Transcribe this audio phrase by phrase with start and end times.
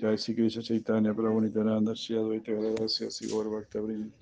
[0.00, 4.12] Jai Sri Krishna Chaitanya Prabhu Nityananda Shri Advaita Gadadasya Sri Gaur Bhakta Vrinda.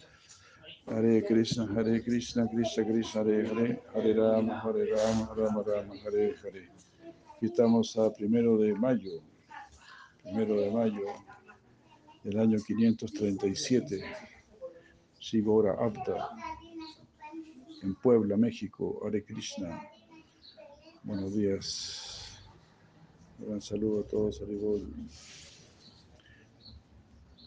[0.89, 6.35] Hare Krishna Hare Krishna Krishna Krishna Hare Hare Hare Rama Hare Rama Rama Rama Hare
[6.43, 6.69] Hare.
[7.43, 9.21] Estamos a primero de mayo
[10.23, 11.13] primero de mayo
[12.25, 14.03] del año 537
[15.21, 15.45] Sri
[15.79, 16.31] Abda
[17.83, 19.03] en Puebla, México.
[19.05, 19.79] Hare Krishna.
[21.03, 22.41] Buenos días.
[23.39, 25.46] Gran saludo a todos Hare.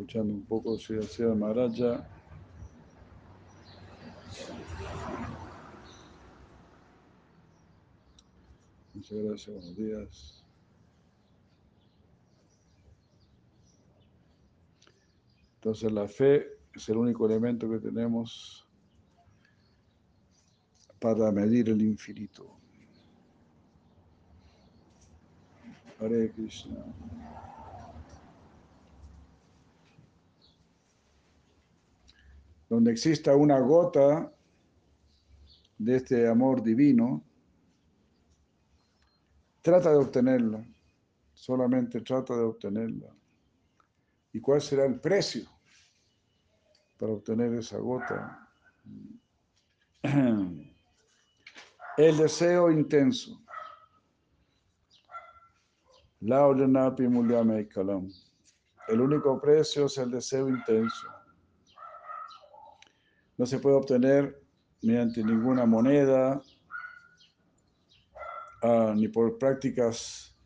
[0.00, 2.08] escuchando un poco Sri Asiya Maharaja.
[8.94, 10.44] Muchas gracias, buenos días.
[15.56, 18.66] Entonces la fe es el único elemento que tenemos
[20.98, 22.56] para medir el infinito.
[26.00, 26.86] Hare Krishna.
[32.70, 34.32] Donde exista una gota
[35.76, 37.22] de este amor divino,
[39.60, 40.64] trata de obtenerla,
[41.34, 43.12] solamente trata de obtenerla.
[44.32, 45.50] ¿Y cuál será el precio
[46.96, 48.48] para obtener esa gota?
[51.96, 53.42] El deseo intenso.
[58.88, 61.19] El único precio es el deseo intenso.
[63.40, 64.38] No se puede obtener
[64.82, 66.42] mediante ninguna moneda,
[68.62, 70.36] ah, ni por prácticas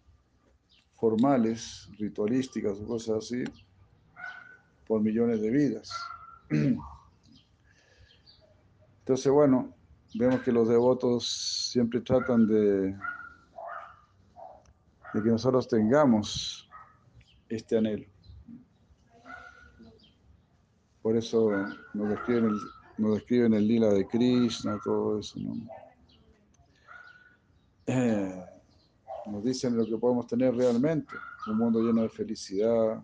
[0.95, 3.43] formales, ritualísticas o cosas así,
[4.87, 5.91] por millones de vidas.
[9.01, 9.75] Entonces, bueno,
[10.15, 11.27] vemos que los devotos
[11.73, 12.97] siempre tratan de,
[15.15, 16.71] que nosotros tengamos
[17.49, 18.07] este anhelo.
[21.03, 21.51] Por eso
[21.93, 22.59] nos describen el,
[22.99, 25.55] nos describen el lila de Krishna, todo eso, ¿no?
[27.87, 28.45] Eh,
[29.27, 31.13] nos dicen lo que podemos tener realmente,
[31.47, 33.03] un mundo lleno de felicidad,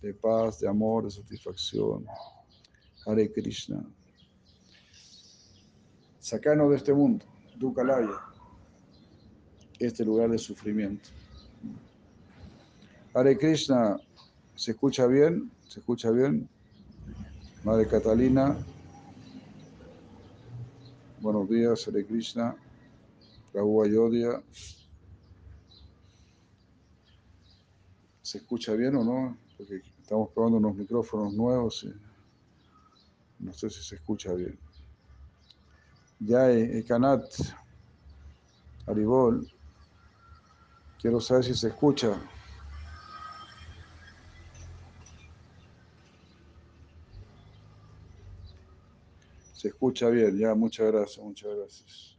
[0.00, 2.04] de paz, de amor, de satisfacción.
[3.06, 3.84] Hare Krishna.
[6.18, 7.26] Sacarnos de este mundo,
[7.56, 8.20] Dukalaya,
[9.78, 11.10] este lugar de sufrimiento.
[13.14, 13.98] Hare Krishna,
[14.54, 15.50] ¿se escucha bien?
[15.68, 16.48] ¿Se escucha bien?
[17.64, 18.56] Madre Catalina,
[21.22, 22.56] buenos días, Hare Krishna,
[23.52, 24.42] Prabhu Ayodhya.
[28.22, 29.38] ¿Se escucha bien o no?
[29.56, 31.94] Porque estamos probando unos micrófonos nuevos y
[33.38, 34.58] no sé si se escucha bien.
[36.18, 37.24] Ya, Ekanat,
[38.86, 39.48] Aribol,
[41.00, 42.20] quiero saber si se escucha.
[49.62, 52.18] Se escucha bien, ya, muchas gracias, muchas gracias.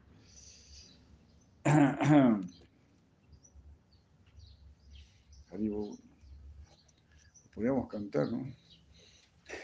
[5.52, 5.98] Haribo,
[7.53, 8.50] podríamos cantar, ¿no?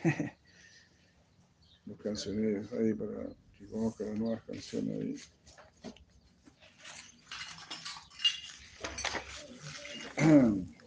[1.85, 5.15] Los cancioneros ahí para que conozcan las nuevas canciones ahí.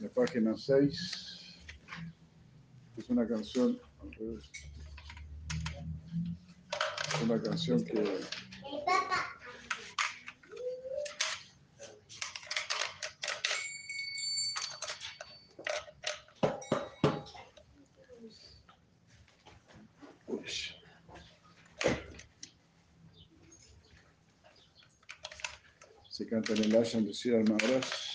[0.00, 1.46] La página 6
[2.96, 3.80] es una canción.
[7.14, 8.20] Es una canción que
[26.08, 28.07] se canta en el Ashram de Maharaj.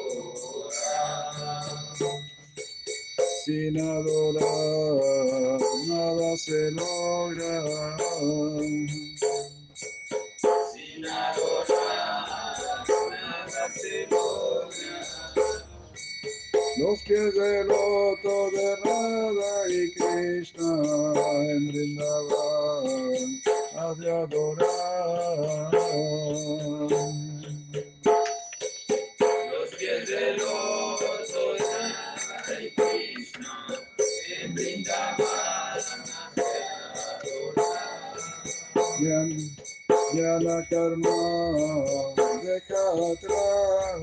[3.44, 7.64] Sin adorar, nada se logra.
[16.78, 20.72] Los pies del loto de Radha y Krishna
[21.50, 23.42] en Vrindavan
[23.75, 25.72] has de adorar.
[29.50, 33.54] Los pies del loto de Radha y Krishna
[34.40, 35.48] en Vrindavan
[39.00, 39.30] Yan,
[40.14, 41.16] Yana Karma
[42.42, 42.82] deja
[43.12, 43.98] atrás.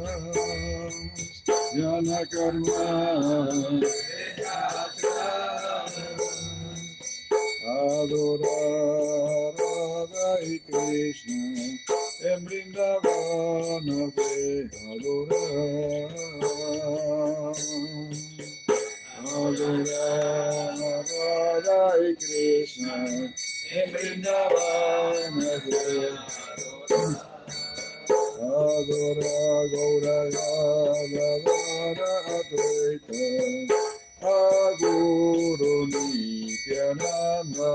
[1.76, 3.52] Yana Karma
[3.82, 5.94] deja atrás.
[7.66, 11.80] adorar Radha y Krishna
[12.22, 16.12] en Vrindavan has de adorar.
[19.36, 22.96] Adorar Radha y Krishna
[23.72, 27.35] en Vrindavan has de
[28.36, 30.20] Adora Gaura
[31.14, 33.24] Gadara Advaita
[34.22, 37.72] Aguru Nityananda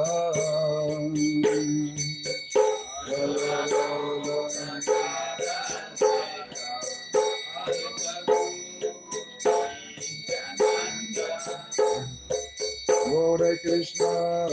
[13.21, 14.49] Hare Krishna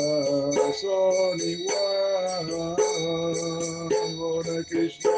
[0.74, 2.76] son igual
[4.20, 5.10] Hare Krishna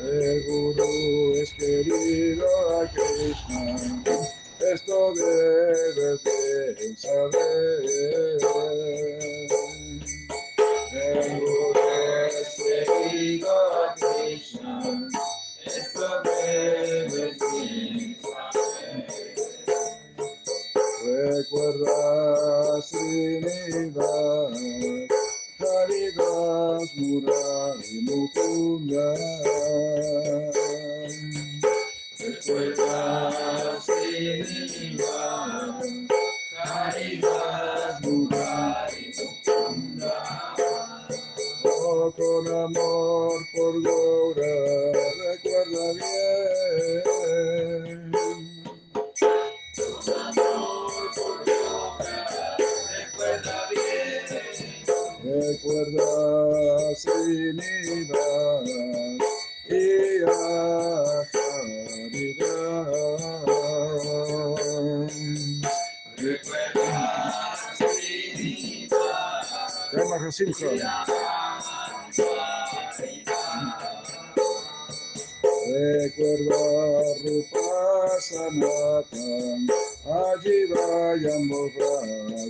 [0.00, 2.46] El gurú es querido
[2.80, 3.76] a Krishna,
[4.72, 8.38] esto debes de saber.
[10.92, 11.74] El gurú
[12.28, 14.72] es querido a Krishna,
[15.66, 18.21] Esto debes de saber.
[21.12, 24.58] Recuerda Srinivas,
[25.58, 29.06] Haridas Murari Mukunda.
[32.18, 35.06] Recuerda Srinivas,
[36.64, 40.16] Haridas Murari Mukunda.
[41.64, 44.54] Oh, con amor por Gaura,
[45.32, 46.82] recuerda bien.
[49.76, 50.81] Recuerda
[55.52, 58.68] Recuerda Srinivas
[59.68, 60.62] y a.
[70.32, 70.94] Recuerda.
[75.68, 76.62] Recuerda
[77.22, 79.68] Rupa Sanatan,
[80.06, 81.44] allí vayan.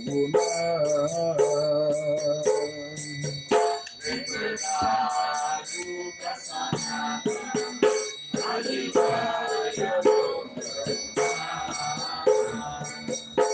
[0.05, 0.53] Recuerda
[4.55, 7.23] tu casa,
[8.53, 8.91] allí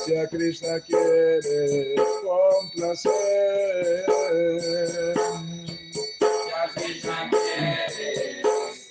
[0.05, 3.11] Si a Krishna quiere complacer,
[6.49, 8.41] Ya Krishna quiere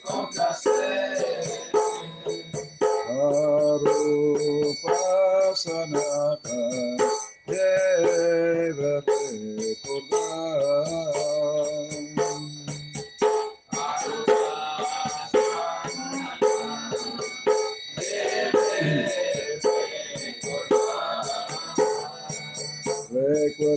[0.04, 1.58] complacer.
[3.68, 4.98] Arupa
[5.54, 6.96] Sanatan
[7.46, 9.17] debe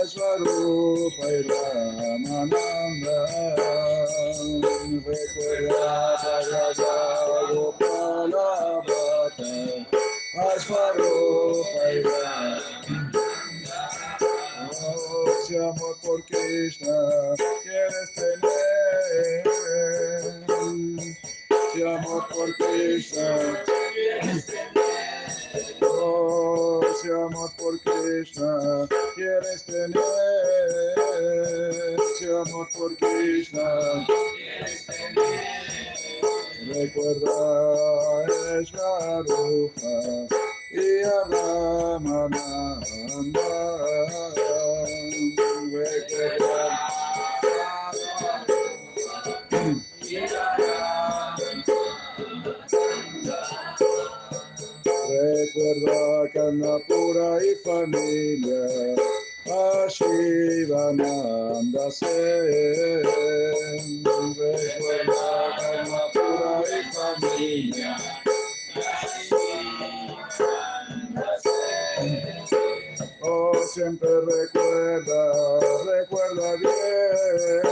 [0.00, 3.18] Ashvarupa y Ramananda
[5.04, 6.16] Recuerda
[6.50, 8.48] Raghava Gopala
[8.86, 9.52] Bhata
[10.54, 12.72] Ashvarupa y Ramananda
[14.84, 16.96] Oh, si amor por Krishna
[17.62, 18.62] quieres tener
[21.72, 23.62] si amor por Krishna.
[27.00, 29.94] Si amor por Krishna quieres tener,
[32.18, 34.06] si amor por Krishna
[36.66, 38.24] recuerda
[38.58, 39.94] es la rupa
[40.70, 42.82] y a Ramananda.
[45.72, 46.91] Recuerda
[55.22, 58.66] Recuerda Kanapura y familia,
[59.46, 63.04] a Shivananda Sen.
[64.34, 67.96] Recuerda Kanapura y familia.
[73.20, 77.71] Oh, siempre recuerda, recuerda bien.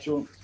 [0.00, 0.39] Página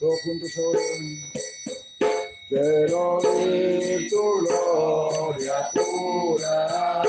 [0.00, 0.80] Todos juntos ahora.
[2.48, 7.02] Quiero ver tu gloria pura.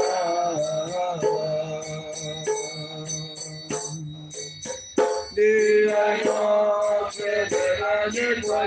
[5.36, 8.62] Día y noche de la yegua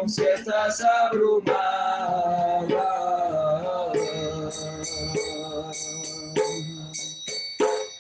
[0.08, 1.56] si estás abrumada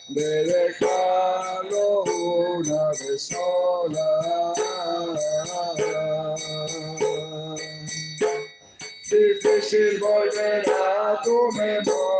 [0.09, 4.53] de dejarlo una vez sola.
[9.09, 12.14] Difícil volver a tu memoria.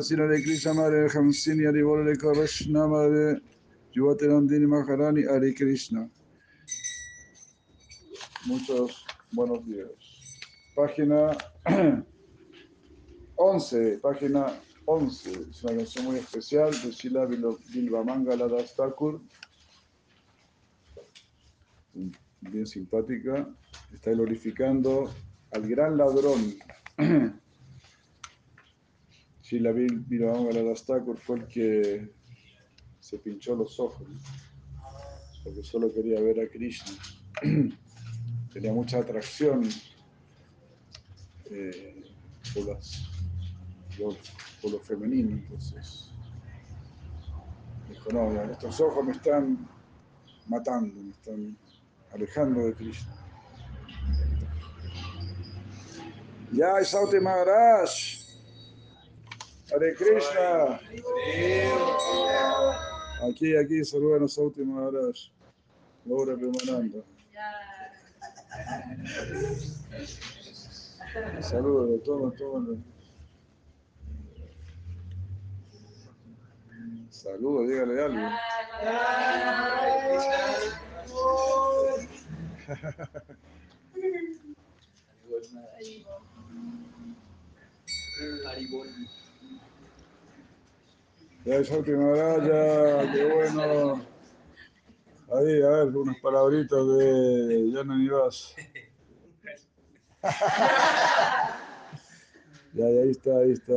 [0.00, 3.42] Vilasina de Krishna Madre Hamsini Haribol de Krishna Madre
[3.92, 4.26] Yuvate
[4.66, 6.08] Maharani Hare Krishna.
[8.46, 9.90] Muchos buenos días.
[10.74, 11.36] Página
[13.36, 15.32] 11, página 11.
[15.50, 19.20] Es una canción muy especial de Shila Bilvamangala Das Thakur.
[22.40, 23.46] Bien simpática.
[23.92, 25.12] Está glorificando
[25.52, 26.54] al gran ladrón.
[29.50, 32.08] Shila Bilvamangala Das Thakur fue el que
[33.00, 34.06] se pinchó los ojos,
[35.42, 36.92] porque solo quería ver a Krishna.
[38.52, 39.68] Tenía mucha atracción
[41.50, 42.04] eh,
[42.54, 43.10] por, las,
[43.98, 44.16] por,
[44.62, 46.12] por lo femenino, entonces
[47.88, 49.68] dijo, no, ya, estos ojos me están
[50.46, 51.56] matando, me están
[52.12, 53.16] alejando de Krishna.
[56.52, 58.19] Ya, Sauti Maharaj,
[59.72, 60.80] Hare Krishna.
[63.28, 65.30] Aquí, aquí, saludan a Sauti Maharaj.
[66.08, 67.04] Ahora Premananda.
[71.40, 72.76] Saludos, toma, toma.
[77.10, 78.28] Saludos, dígale algo.
[91.50, 92.14] Ya es última
[92.46, 93.94] ya, qué bueno.
[95.32, 98.54] Ahí, a ver, unas palabritas de Yana Nivas.
[102.72, 103.74] Ya, ahí está, ahí está.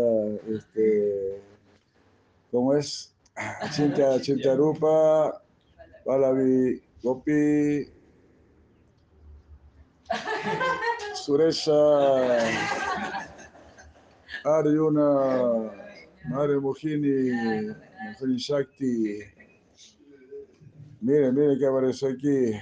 [0.56, 1.42] Este,
[2.52, 3.16] ¿Cómo es?
[3.72, 5.42] Chinta, Chintarupa,
[6.06, 7.92] Balavi, Gopi,
[11.16, 11.74] Suresha,
[14.44, 15.83] Arjuna,
[16.30, 17.76] Madre Mohini,
[18.20, 19.24] Mohini Shakti.
[21.02, 22.54] Miren, miren que apareció aquí.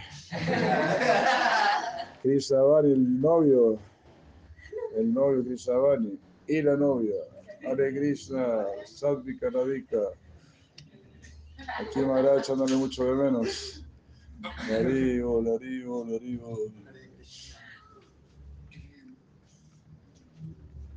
[2.24, 3.80] Krishavani, el novio.
[4.98, 6.20] El novio Krishavani.
[6.48, 7.16] Y la novia.
[7.68, 10.10] Hare Krishna, Sadvika Radhika.
[11.80, 13.86] Aquí Maharaj echándole mucho de menos.
[14.68, 16.58] Larivo, Larivo, Larivo.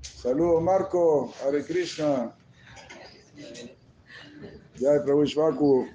[0.01, 2.35] Saludos Marco, Hare Krishna.
[4.77, 5.89] Jai Prabhu Shvaku.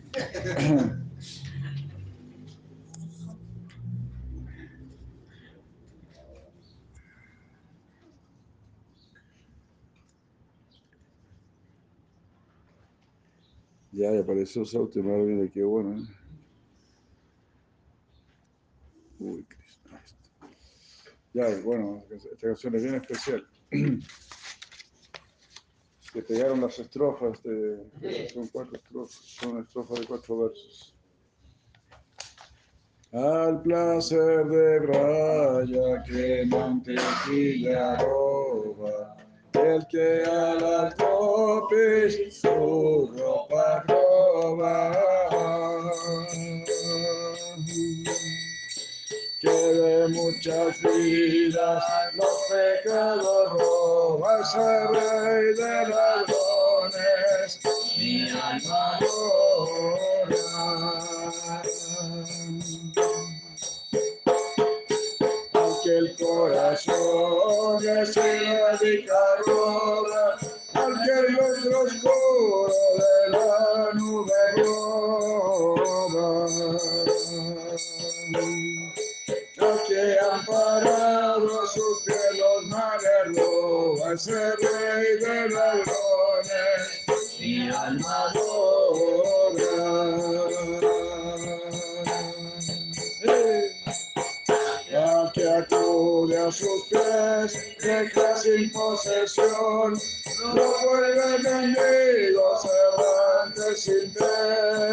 [13.92, 16.02] Ya, ya apareció Sauti, madre qué bueno.
[16.02, 16.08] ¿eh?
[19.20, 20.02] Uy, Krishna.
[21.34, 23.48] Ya, bueno, esta canción es bien especial.
[26.14, 30.96] Se pegaron las estrofas, de, son cuatro estrofas, son estrofas de cuatro versos.
[33.12, 39.18] Al placer de Braya que mantequilla roba,
[39.54, 41.68] el que al alto
[42.32, 45.19] su ropa roba.
[49.42, 57.60] Que de muchas vidas los pecados roba ese rey de ladrones,
[57.98, 60.44] mi alma adora.
[65.54, 70.38] Aunque el corazón es radica roba,
[70.74, 72.68] aunque el rostro oscuro
[72.98, 74.34] de la nube
[84.14, 87.06] ese rey de ladrones,
[87.40, 89.80] mi alma adora.
[94.90, 100.00] Ya que acude a sus pies, deja sin posesión,
[100.56, 104.90] no vuelve mendigos errantes sin techo.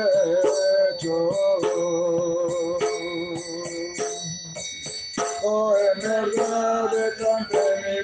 [5.48, 7.48] Oh, en verdad de tan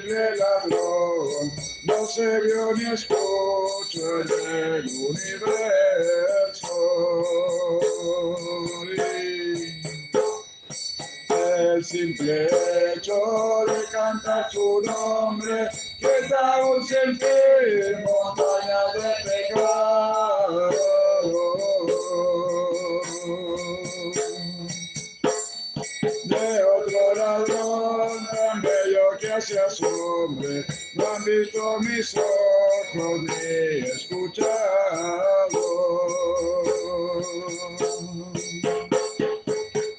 [0.01, 1.51] ladrón,
[1.83, 4.29] no se vio ni escuchó en
[4.75, 5.93] el universo.
[11.75, 12.47] El simple
[12.95, 13.13] hecho
[13.67, 20.69] de cantar su nombre, que da un sentir montaña de pecado.
[26.61, 34.53] Otro ladrón tan bello que se asombre, no han visto mis ojos ni escuchado.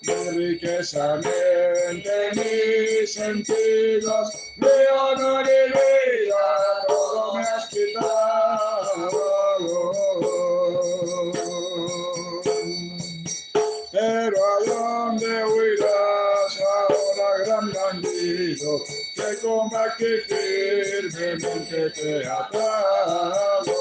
[0.02, 9.10] Mi riqueza miente mis sentidos, mi honor y vida, todo me has quitado.
[13.90, 15.83] Pero a dónde gran
[18.54, 18.82] bandido,
[19.14, 23.74] que combate firmemente te atado.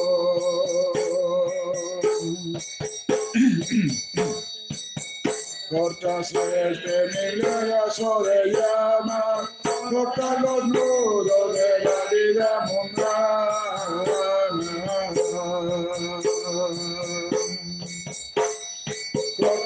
[5.70, 7.74] Cortas el temible de
[8.52, 13.34] llama, cortas los nudos de la vida mundana.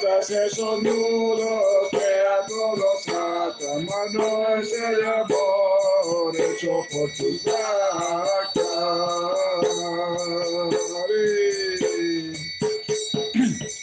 [0.08, 7.41] Cortas esos nudos que a todos atan, mano es el amor hecho por tus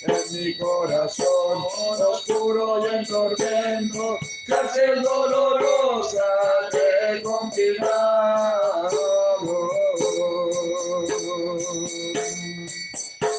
[0.02, 1.64] En mi corazón
[2.08, 6.24] oscuro y en tormento, cárcel dolorosa
[6.70, 8.64] te confinado.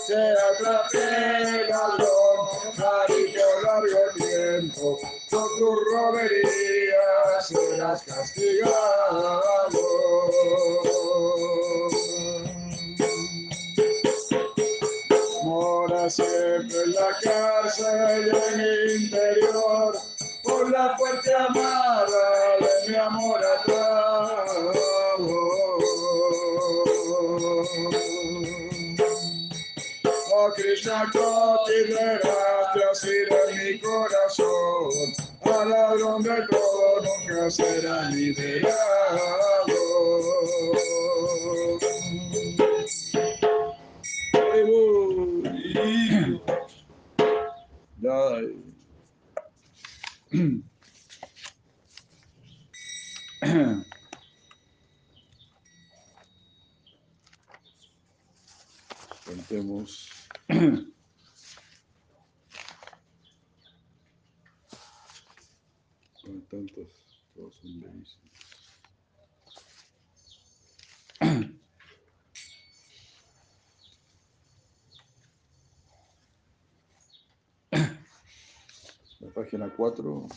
[0.07, 2.14] Te atrapé, ladrón,
[2.75, 9.41] por largo tiempo, por tu robería serás castigado.
[15.43, 19.97] Mora siempre en la cárcel y en mi interior,
[20.43, 23.39] por la fuerte amarra de mi amor
[30.53, 32.19] Krishna Cotidera,
[32.73, 34.91] te has ido en mi corazón,
[35.43, 38.85] para donde todo nunca será liberado.
[59.25, 60.14] Cantemos.
[60.47, 60.93] Son
[66.49, 66.87] tantos,
[67.33, 68.31] todos son bellísimos.
[79.19, 80.27] La página 4,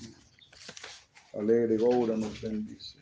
[1.35, 2.99] Alegre Goura nos bendice.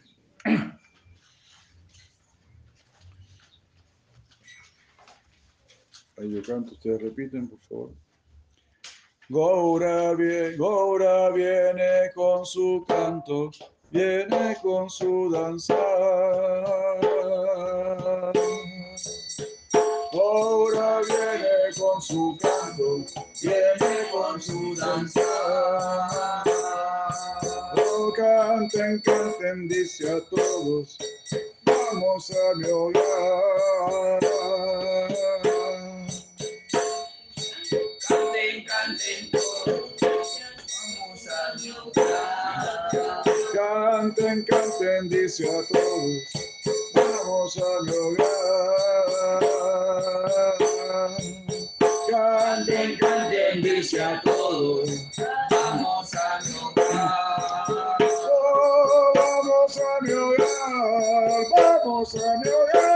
[6.19, 7.91] Ahí yo canto, ustedes repiten, por favor.
[9.29, 13.51] Goura, viene, Goura viene con su canto,
[13.91, 15.77] viene con su danza.
[20.11, 23.05] Goura viene con su canto,
[23.43, 25.21] viene con su danza.
[27.77, 30.97] Oh, canten, canten, dice a todos,
[31.67, 34.27] vamos a mi hogar.
[43.53, 46.22] Canten, canten, dice a todos,
[46.94, 48.27] vamos a lograr.
[52.11, 54.90] Canten, canten, dice a todos,
[55.51, 57.66] vamos a lograr.
[58.01, 62.96] Oh, vamos a lograr, vamos a lograr.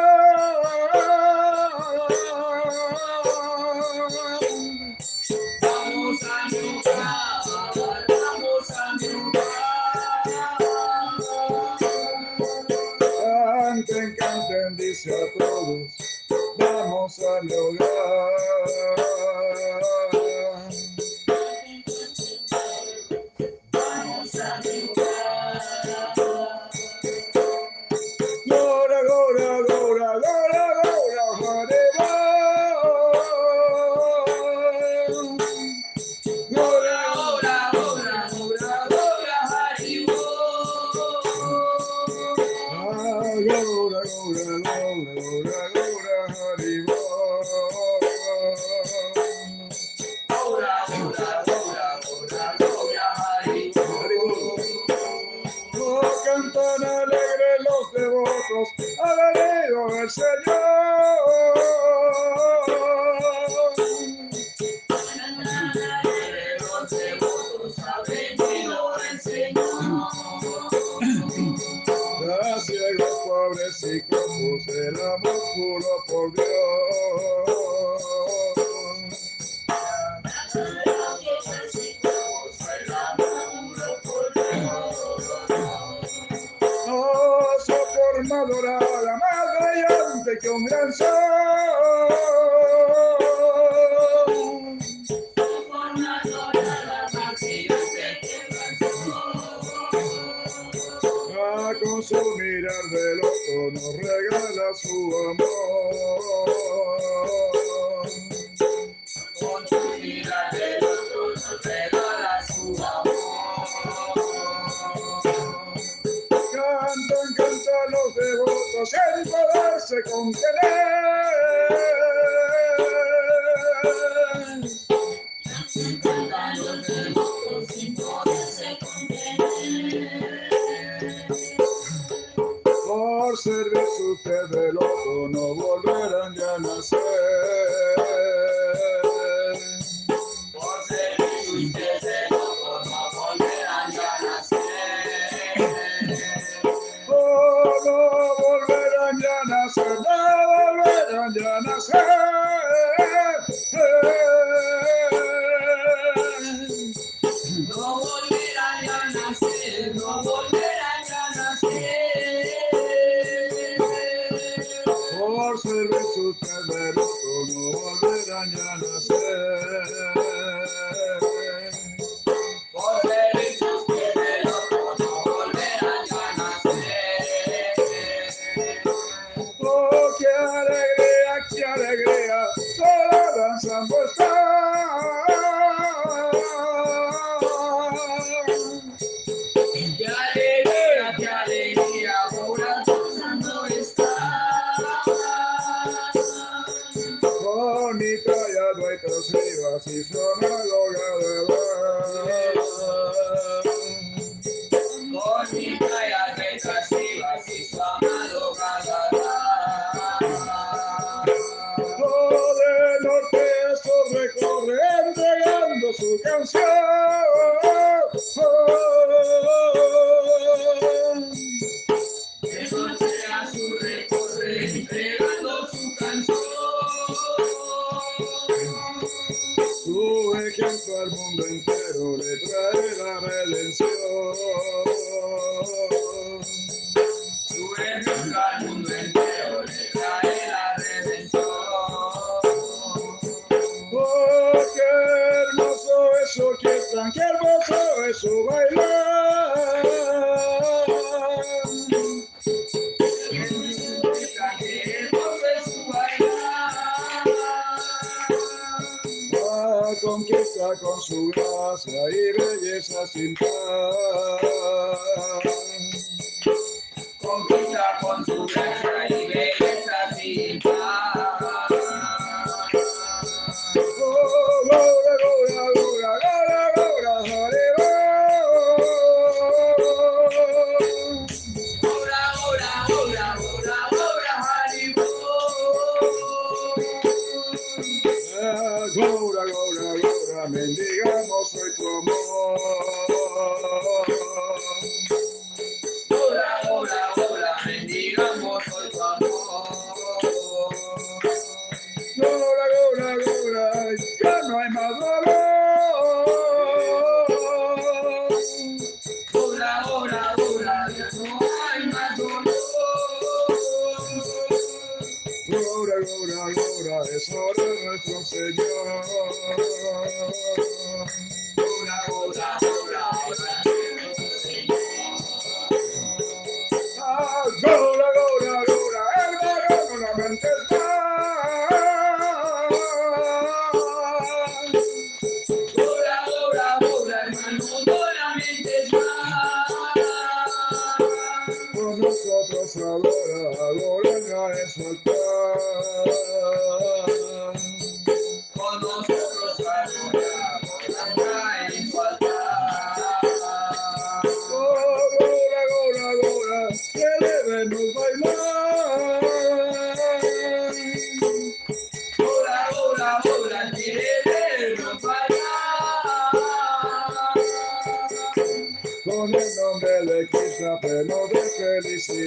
[168.47, 170.20] Janana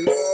[0.03, 0.32] felicidad.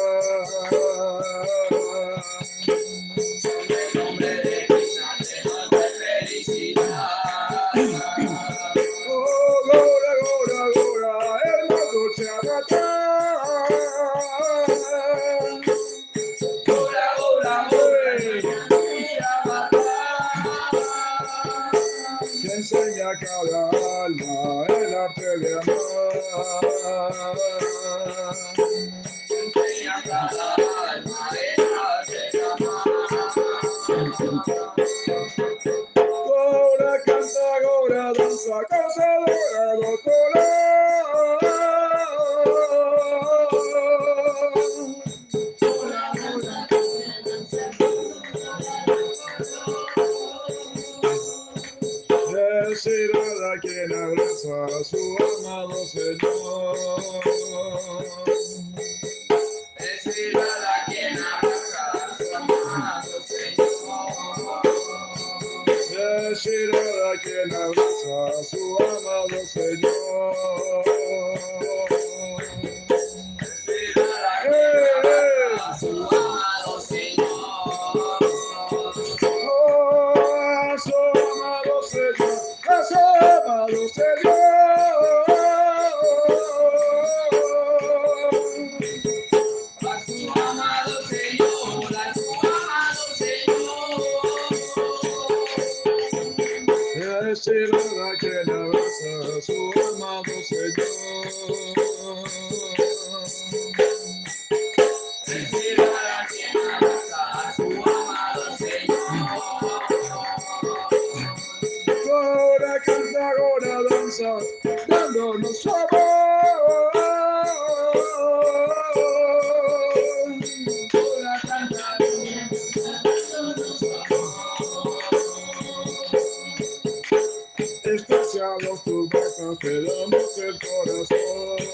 [128.59, 131.69] Especiados tus bocas, te damos el corazón.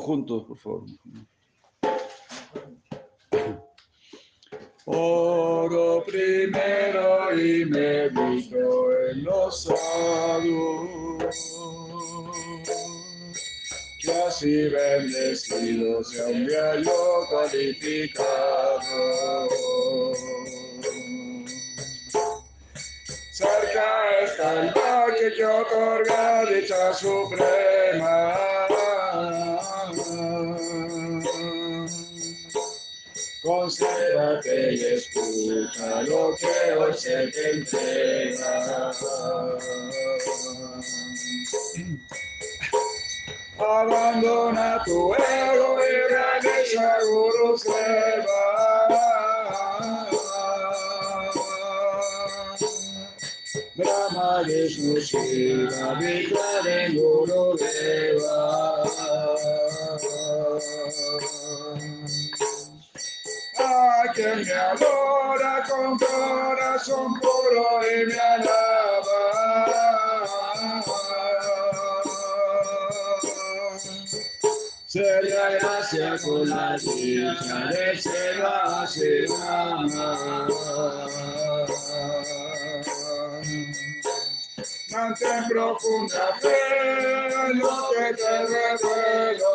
[0.00, 0.84] Juntos, por favor.
[4.86, 11.36] Oro primero y medito en los saludos.
[14.02, 18.20] Que así bendecido sea un día yo cualificado.
[23.32, 28.49] Cerca está el que otorga dicha suprema.
[33.80, 38.92] Concéntrate y escucha lo que hoy se te entrega.
[43.58, 48.42] Abandona tu ego y realiza Guru Seva.
[53.76, 58.84] Brahma Vishnu Shiva Vikrami Guru Deva.
[63.80, 69.20] A quien me adora con corazón puro y me alaba.
[74.86, 78.42] Sería gracia con la dicha de ser
[84.90, 89.50] Mantén profunda fe lo que te revelo.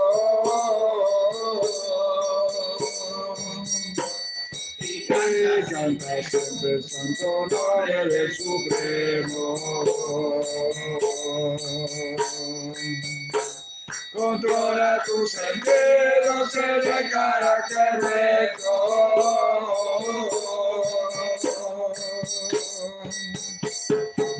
[5.16, 9.55] Y canta siempre santo nombre del Supremo.
[14.13, 18.72] Controla tus sentidos en el carácter recto.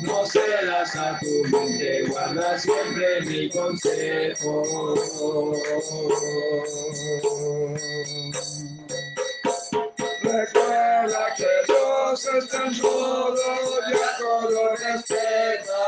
[0.02, 4.62] No cedas a tu mente, guarda siempre mi consejo.
[10.36, 13.34] Recuerda que Dios está en todo
[13.88, 15.82] y a todo respeta.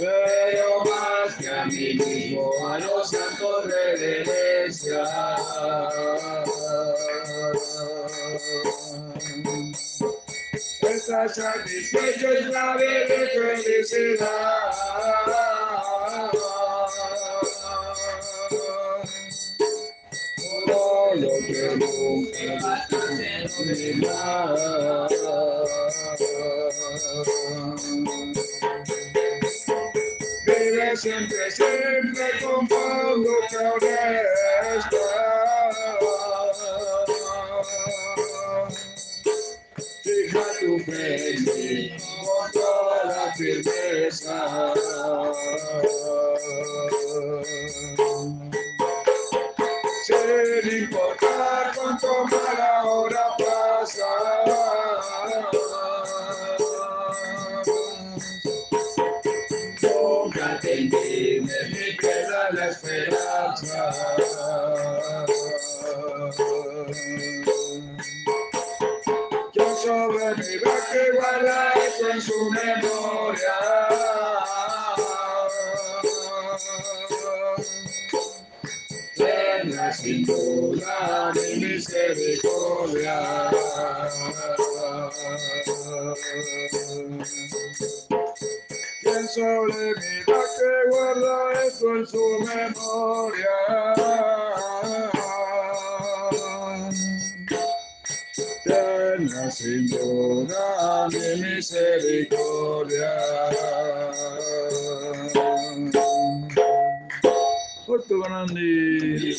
[0.00, 5.04] Pero más que a mí mismo, a los santos reverencia.
[10.80, 14.74] Estás satisfecho y la de felicidad.
[21.16, 22.88] lo que nunca más.
[30.46, 34.22] Vive siempre, siempre con Pablo Cabrera.
[40.02, 44.74] Fija tu fe en mí con toda la firmeza.
[50.34, 54.43] Importar cuánto mala hora pasa.
[81.34, 83.50] Mi misericordia.
[89.02, 93.56] Quien sobre mi que guarda esto en su memoria.
[98.64, 103.12] Tenga sin duda mi misericordia.
[107.86, 109.34] Otto Ganandi.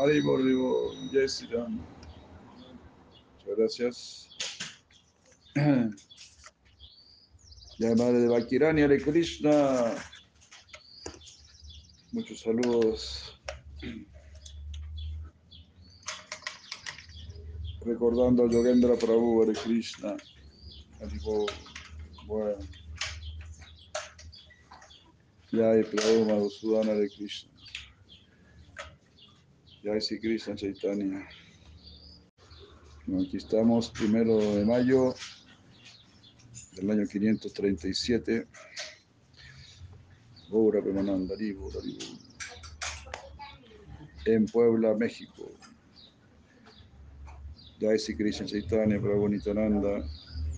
[0.00, 1.28] Haribo, Haribo, Jai.
[3.44, 4.28] Muchas gracias.
[7.78, 9.94] Ya madre de Bakirani, Hare Krishna.
[12.12, 13.40] Muchos saludos.
[17.80, 20.16] Recordando a Yogendra Prabhu, Hare Krishna.
[22.26, 22.58] Bueno.
[25.52, 27.49] Jai Prabhu Madhusudana Hare Krishna.
[29.82, 31.26] Jai Sri Krishna Chaitanya.
[33.18, 35.14] Aquí estamos, primero de mayo
[36.72, 38.46] del año 537.
[40.50, 42.04] Gaura Pemananda, Haribo, Haribo.
[44.26, 45.50] En Puebla, México.
[47.80, 50.06] Jai Sri Krishna Chaitanya, Prabhu Nitananda,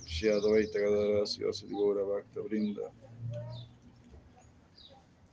[0.04, 2.90] Shri Advaita Gadara, Sivasati Gaura Bhakta Brinda.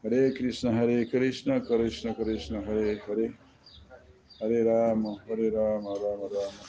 [0.04, 3.49] Hare Krishna, Hare Krishna, Krishna Krishna, Hare Hare.
[4.42, 6.64] Hare Rama, Hare Rama, Rama Rama.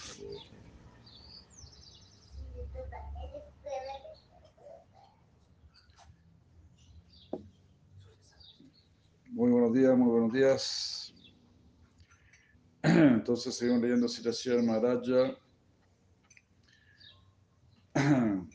[9.29, 11.15] Muy buenos días, muy buenos días.
[12.83, 15.39] Entonces seguimos leyendo Siracía Maharaja.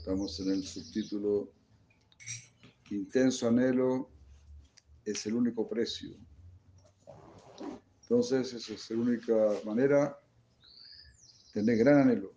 [0.00, 1.55] Estamos en el subtítulo
[2.90, 4.10] Intenso anhelo
[5.04, 6.16] es el único precio.
[8.02, 9.34] Entonces, esa es la única
[9.64, 10.18] manera
[11.46, 12.32] de tener gran anhelo.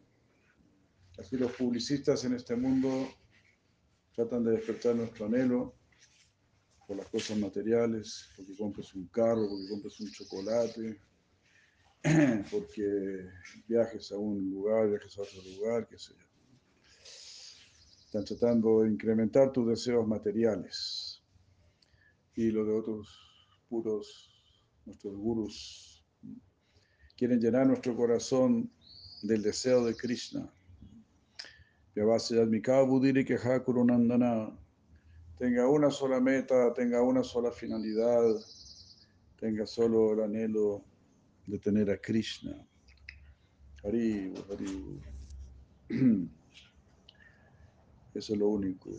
[1.19, 3.07] Así los publicistas en este mundo
[4.15, 5.75] tratan de despertar nuestro anhelo
[6.87, 10.99] por las cosas materiales, porque compres un carro, porque compres un chocolate,
[12.51, 13.29] porque
[13.67, 16.28] viajes a un lugar, viajes a otro lugar, qué sé yo.
[18.09, 21.21] Están tratando de incrementar tus deseos materiales.
[22.33, 23.07] Y los de otros
[23.69, 24.31] puros,
[24.83, 26.03] nuestros gurus,
[27.15, 28.71] quieren llenar nuestro corazón
[29.21, 30.51] del deseo de Krishna.
[35.37, 38.23] Tenga una sola meta, tenga una sola finalidad,
[39.39, 40.83] tenga solo el anhelo
[41.45, 42.67] de tener a Krishna.
[43.83, 44.99] Haribu, Haribu.
[48.19, 48.89] Eso es lo único.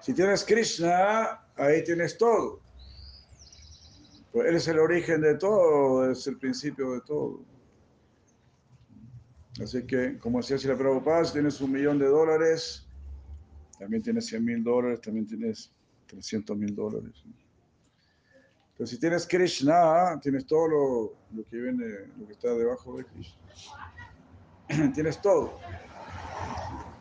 [0.00, 2.60] Si tienes Krishna, ahí tienes todo.
[4.32, 7.44] Pues él es el origen de todo, es el principio de todo.
[9.62, 12.88] Así que, como decía Sila Prabhupada, si tienes un millón de dólares,
[13.78, 15.70] también tienes 100 mil dólares, también tienes
[16.08, 17.22] 300 mil dólares.
[18.76, 21.86] Pero si tienes Krishna, tienes todo lo, lo que viene,
[22.18, 23.40] lo que está debajo de Krishna.
[24.92, 25.60] tienes todo.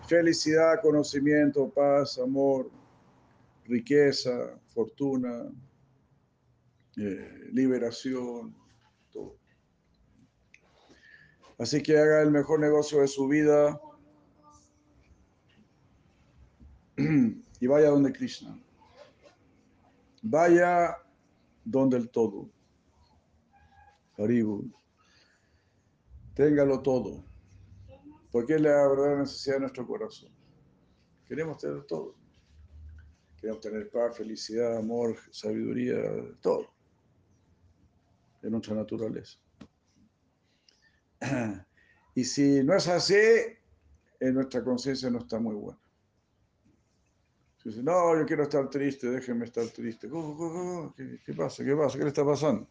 [0.08, 2.70] Felicidad, conocimiento, paz, amor,
[3.66, 5.52] riqueza, fortuna,
[6.98, 8.56] eh, liberación,
[9.12, 9.36] todo.
[11.58, 13.80] Así que haga el mejor negocio de su vida
[17.60, 18.60] y vaya donde Krishna.
[20.22, 20.98] Vaya
[21.64, 22.50] donde el todo.
[24.18, 24.72] Haribu.
[26.36, 27.24] Téngalo todo.
[28.36, 30.30] Porque es la verdadera necesidad de nuestro corazón.
[31.26, 32.18] Queremos tener todo.
[33.40, 35.96] Queremos tener paz, felicidad, amor, sabiduría,
[36.42, 36.68] todo.
[38.42, 39.40] De nuestra naturaleza.
[42.14, 43.16] Y si no es así,
[44.20, 45.80] en nuestra conciencia no está muy buena.
[47.64, 50.10] Dice, no, yo quiero estar triste, déjenme estar triste.
[50.98, 51.64] ¿Qué, qué pasa?
[51.64, 51.98] ¿Qué pasa?
[51.98, 52.68] ¿Qué le está pasando?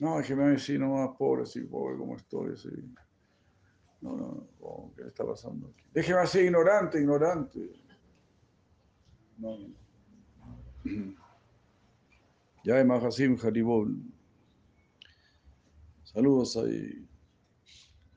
[0.00, 2.68] No, déjeme así nomás, pobre, sí, pobre como estoy, sí.
[4.00, 4.92] No, no, no.
[4.96, 5.68] ¿qué está pasando?
[5.68, 5.82] aquí?
[5.92, 7.60] Déjeme así, ignorante, ignorante.
[9.38, 11.18] No, no, no.
[12.64, 13.96] Ya hay Mahasim Haribol.
[16.02, 17.08] Saludos ahí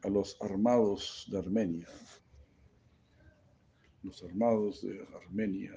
[0.04, 1.88] a los armados de Armenia.
[4.04, 5.74] Los armados de Armenia,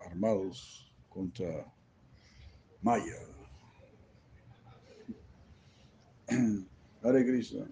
[0.00, 1.72] armados contra
[2.80, 3.35] Maya.
[7.02, 7.66] Hare Krishna.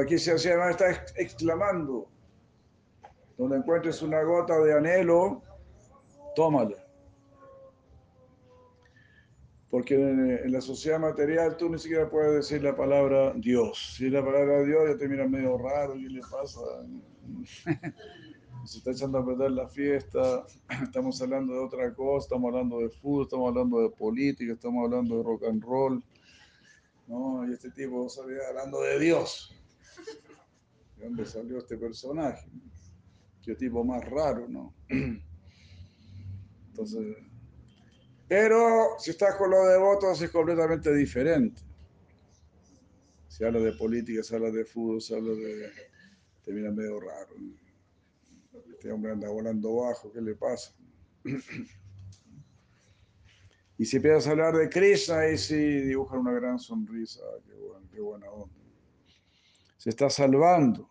[0.00, 2.08] Aquí se hace está ex- exclamando.
[3.36, 5.42] Donde encuentres una gota de anhelo,
[6.36, 6.76] tómala.
[9.70, 13.94] Porque en, en la sociedad material tú ni siquiera puedes decir la palabra Dios.
[13.96, 16.60] Si es la palabra Dios ya te mira medio raro, ¿qué le pasa?
[18.70, 20.46] Se está echando a perder la fiesta,
[20.84, 25.16] estamos hablando de otra cosa, estamos hablando de fútbol, estamos hablando de política, estamos hablando
[25.16, 26.04] de rock and roll.
[27.08, 29.52] No, y este tipo salió hablando de Dios.
[30.96, 32.48] ¿De dónde salió este personaje?
[33.42, 34.72] Qué tipo más raro, ¿no?
[36.68, 37.16] Entonces,
[38.28, 41.60] pero si estás con los devotos es completamente diferente.
[43.26, 45.72] Si habla de política, se habla de fútbol, se habla de...
[46.44, 47.34] Te mira medio raro.
[48.80, 50.74] Este hombre anda volando bajo, ¿qué le pasa?
[53.76, 57.20] Y si empiezas a hablar de Krishna, ahí sí dibujan una gran sonrisa.
[57.46, 58.54] Qué, bueno, qué buena onda.
[59.78, 60.90] Se está salvando.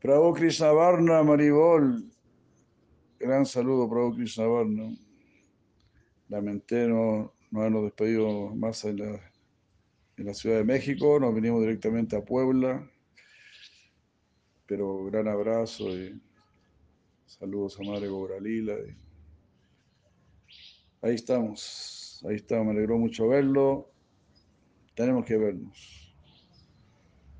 [0.00, 2.04] Prabhu Krishna Varna Maribol.
[3.20, 4.96] Gran saludo, Prabhu Krishna Varna.
[6.28, 9.32] Lamenté no, no habernos despedido más en la,
[10.16, 11.20] en la Ciudad de México.
[11.20, 12.88] Nos vinimos directamente a Puebla.
[14.68, 16.20] Pero gran abrazo y
[17.26, 18.74] saludos a Madre Gobralila.
[18.74, 18.94] y
[21.00, 23.90] Ahí estamos, ahí estamos, me alegró mucho verlo.
[24.94, 26.12] Tenemos que vernos.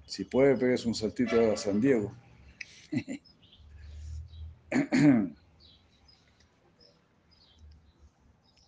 [0.07, 2.15] Si puede, pegues un saltito a San Diego.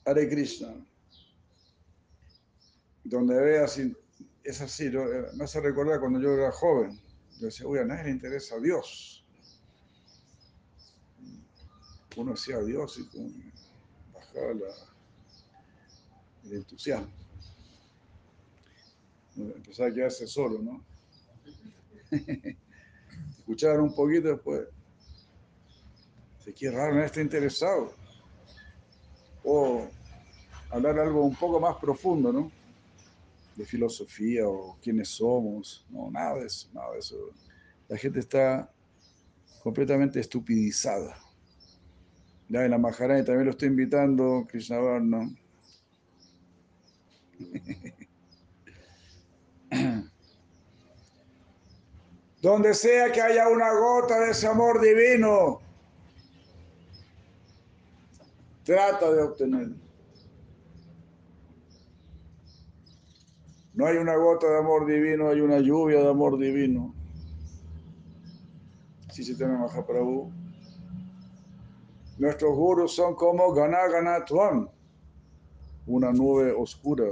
[0.04, 0.74] Hare Krishna.
[3.04, 3.80] Donde veas,
[4.44, 5.11] es así, ¿no?
[5.11, 7.00] Eh, me hace recordar cuando yo era joven.
[7.41, 9.24] Yo decía, uy, a nadie le interesa a Dios.
[12.16, 13.53] Uno decía a Dios y
[14.12, 14.51] bajaba
[16.45, 17.11] el entusiasmo.
[19.36, 20.84] Empezaba a quedarse solo, ¿no?
[23.38, 24.68] Escuchaban un poquito después.
[26.38, 27.95] Dice, qué raro, nadie está interesado.
[29.45, 29.88] O
[30.68, 32.59] hablar algo un poco más profundo, ¿no?
[33.57, 35.86] De filosofía o quiénes somos.
[35.90, 37.16] No, nada de eso, nada de eso.
[37.88, 38.72] La gente está
[39.62, 41.16] completamente estupidizada.
[42.48, 45.30] Ya en la Maharani también lo estoy invitando, Krishna Varna.
[52.42, 55.61] Donde sea que haya una gota de ese amor divino,
[58.64, 59.89] trata de obtenerlo.
[63.80, 66.94] No hay una gota de amor divino, hay una lluvia de amor divino.
[69.10, 70.30] Si se tiene Mahaprabhu.
[72.18, 74.68] Nuestros gurus son como Gana Ganatwan,
[75.86, 77.06] una nube oscura.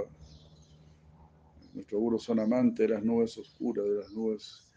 [1.73, 4.71] Nuestros gurus son amantes de las nubes oscuras, de las nubes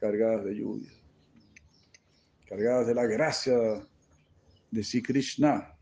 [0.00, 0.92] cargadas de lluvia,
[2.48, 3.54] cargadas de la gracia
[4.70, 5.76] de Sri Krishna.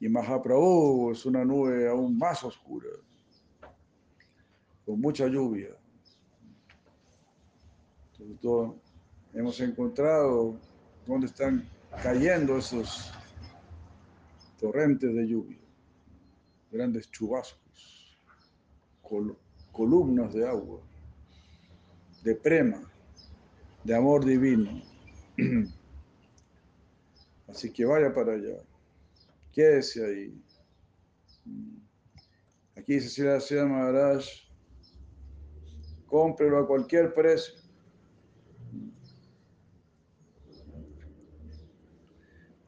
[0.00, 2.90] Y Mahaprabhu es una nube aún más oscura,
[4.86, 5.76] con mucha lluvia.
[8.12, 8.80] Entonces, todo-
[9.34, 10.58] hemos encontrado
[11.04, 11.68] dónde están
[12.02, 13.10] cayendo esos
[14.58, 15.58] torrentes de lluvia,
[16.70, 18.16] grandes chubascos,
[19.02, 19.36] col-
[19.72, 20.80] columnas de agua,
[22.22, 22.80] de prema,
[23.84, 24.80] de amor divino.
[27.48, 28.56] Así que vaya para allá,
[29.52, 30.42] quédese ahí.
[32.76, 34.24] Aquí Sri Sri Maharaj,
[36.06, 37.54] cómprelo a cualquier precio.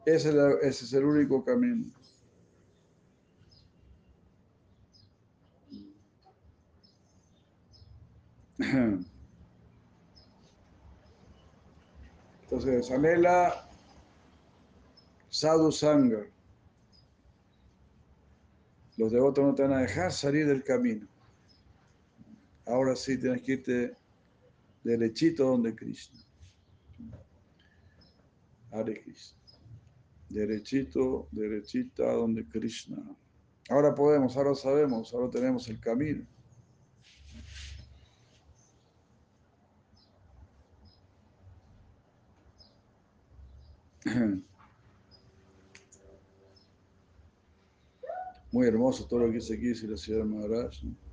[0.05, 1.93] Ese es, la- ese es el único camino.
[12.43, 13.69] Entonces, anhela
[15.31, 16.25] Sadhu Sangha.
[18.97, 21.07] Los devotos no te van a dejar salir del camino.
[22.69, 23.97] Ahora sí tienes que irte
[24.85, 26.21] derechito donde Krishna.
[28.71, 29.39] Hare Krishna.
[30.29, 32.99] Derechito, derechita donde Krishna.
[33.71, 36.27] Ahora podemos, ahora sabemos, ahora tenemos el camino.
[48.53, 50.83] Muy hermoso todo lo que dice aquí, la ciudad Maharaj.
[50.83, 51.08] ¿no?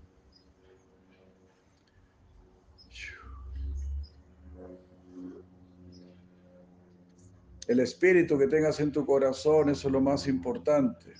[7.67, 11.13] El espíritu que tengas en tu corazón, eso es lo más importante,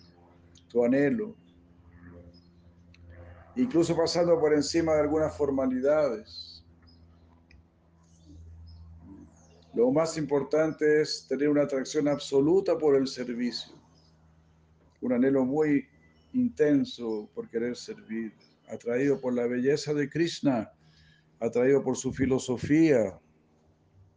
[0.69, 1.35] tu anhelo.
[3.55, 6.63] Incluso pasando por encima de algunas formalidades.
[9.73, 13.73] Lo más importante es tener una atracción absoluta por el servicio.
[15.01, 15.87] Un anhelo muy
[16.33, 18.33] intenso por querer servir,
[18.69, 20.71] atraído por la belleza de Krishna,
[21.39, 23.19] atraído por su filosofía.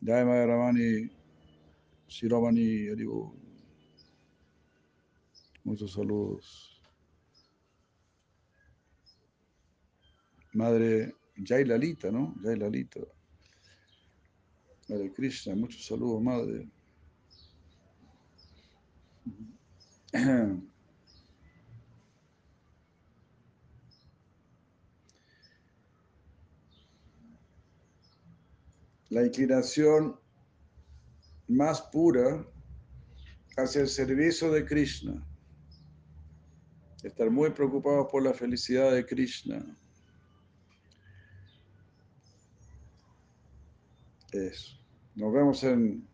[0.00, 1.17] Daima Ramani
[2.08, 3.34] Shiromani Aribo.
[5.64, 6.80] Muchos saludos.
[10.54, 12.34] Madre Jai Lalita, ¿no?
[12.42, 13.00] Jai Lalita.
[14.88, 16.68] Madre Krishna, muchos saludos, madre.
[29.10, 30.18] La inclinación
[31.48, 32.46] más pura
[33.56, 35.26] hacia el servicio de Krishna.
[37.02, 39.64] Estar muy preocupados por la felicidad de Krishna.
[44.32, 44.78] Eso.
[45.14, 46.06] Nos vemos en,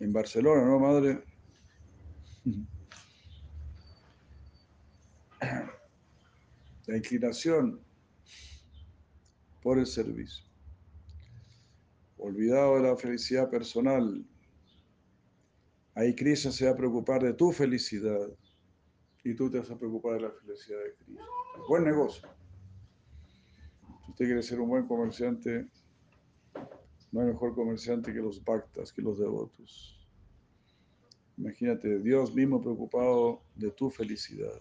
[0.00, 1.22] en Barcelona, ¿no, madre?
[6.86, 7.80] La inclinación
[9.62, 10.44] por el servicio.
[12.18, 14.26] Olvidado de la felicidad personal,
[15.94, 18.28] Ahí Krishna se va a preocupar de tu felicidad
[19.24, 21.24] y tú te vas a preocupar de la felicidad de Krishna.
[21.68, 22.28] Buen negocio.
[24.04, 25.68] Si usted quiere ser un buen comerciante,
[27.12, 29.98] no hay mejor comerciante que los bhaktas, que los devotos.
[31.36, 34.60] Imagínate, Dios mismo preocupado de tu felicidad.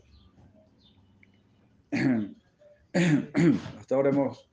[3.77, 4.49] Hasta ahora hemos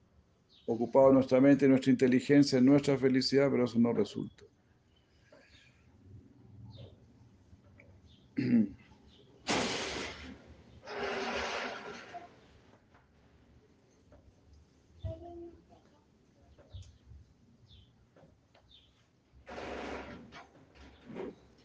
[0.66, 4.44] ocupado nuestra mente, nuestra inteligencia en nuestra felicidad, pero eso no resulta.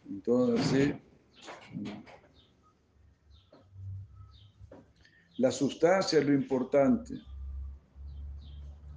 [0.06, 0.94] Entonces, sí.
[5.44, 7.16] La sustancia es lo importante,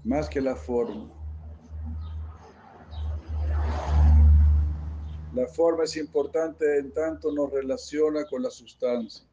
[0.05, 1.13] más que la forma.
[5.33, 9.27] La forma es importante en tanto nos relaciona con la sustancia.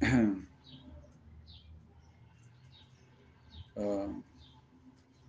[3.76, 4.22] Ah,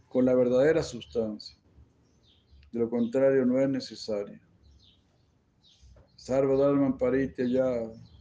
[0.07, 1.57] con la verdadera sustancia.
[2.71, 4.39] De lo contrario, no es necesario.
[6.15, 8.14] Sarvadharman Paritya ya.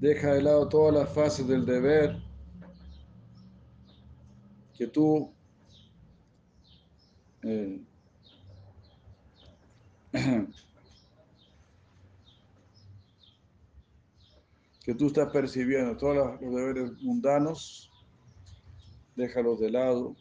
[0.00, 2.16] Deja de lado todas las fases del deber
[4.76, 5.30] que tú
[7.42, 7.80] eh,
[14.82, 17.92] que tú estás percibiendo, todos los deberes mundanos,
[19.14, 20.16] déjalos de lado.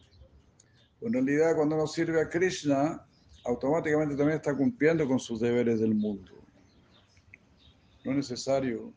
[1.01, 3.05] En realidad, cuando uno sirve a Krishna,
[3.45, 6.33] automáticamente también está cumpliendo con sus deberes del mundo.
[8.03, 8.93] No es necesario,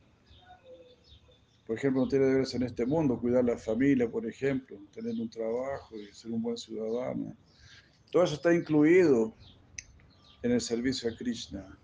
[1.67, 5.31] por ejemplo, no tiene deberes en este mundo, cuidar la familia, por ejemplo, tener un
[5.31, 7.37] trabajo y ser un buen ciudadano.
[8.11, 9.35] Todo eso está incluido
[10.43, 11.79] en el servicio a Krishna.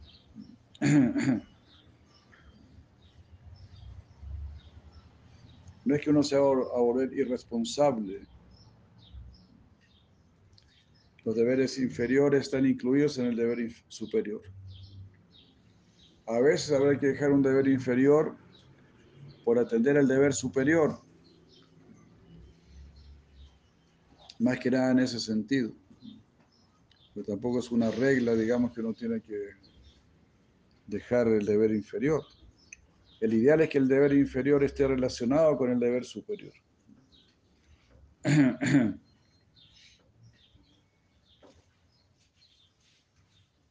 [5.85, 8.21] No es que uno se va a volver irresponsable.
[11.25, 14.43] Los deberes inferiores están incluidos en el deber superior.
[16.27, 18.37] A veces habrá que dejar un deber inferior
[19.49, 21.01] por atender al deber superior.
[24.41, 25.73] Más que nada en ese sentido.
[27.15, 29.53] Pero tampoco es una regla, digamos, que uno tiene que
[30.87, 32.23] dejar el deber inferior.
[33.23, 36.53] El ideal es que el deber inferior esté relacionado con el deber superior.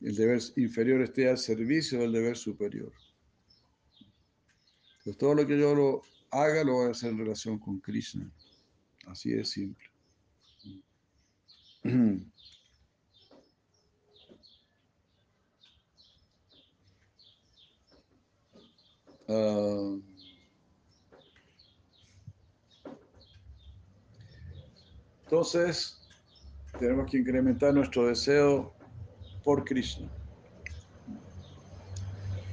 [0.02, 2.92] El deber inferior esté al servicio del deber superior.
[5.08, 6.02] Pues todo lo que yo lo
[6.32, 8.30] hágalo va a ser en relación con Krishna.
[9.06, 9.86] Así de simple.
[19.30, 19.98] Ah,
[25.24, 26.00] entonces,
[26.80, 28.74] tenemos que incrementar nuestro deseo
[29.44, 30.10] por Krishna.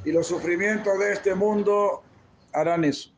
[0.04, 2.03] Y los sufrimientos de este mundo
[2.54, 3.10] harán eso.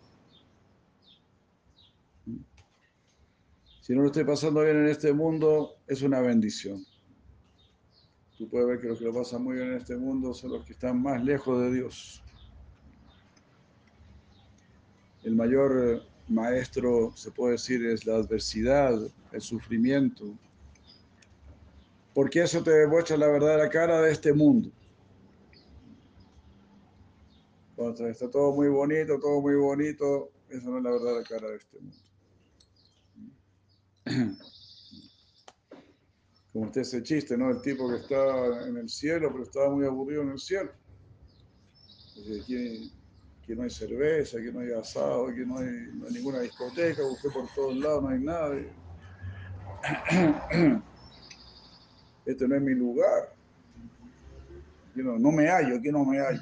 [3.80, 6.84] Si no lo estoy pasando bien en este mundo, es una bendición.
[8.36, 10.64] Tú puedes ver que los que lo pasan muy bien en este mundo son los
[10.64, 12.22] que están más lejos de Dios.
[15.22, 18.98] El mayor maestro, se puede decir, es la adversidad,
[19.32, 20.36] el sufrimiento,
[22.12, 24.70] porque eso te demuestra la verdadera cara de este mundo.
[27.76, 31.78] Está todo muy bonito, todo muy bonito, eso no es la verdadera cara de este
[31.78, 31.96] mundo.
[36.54, 37.50] Como usted ese chiste, ¿no?
[37.50, 40.70] El tipo que está en el cielo, pero estaba muy aburrido en el cielo.
[42.42, 42.90] Aquí,
[43.48, 45.66] no hay cerveza, aquí no hay asado, aquí no hay,
[46.10, 48.56] ninguna discoteca, busqué por todos lados, no hay nada.
[52.24, 53.34] Este no es mi lugar.
[54.94, 56.40] no, no me hallo, aquí no me hallo.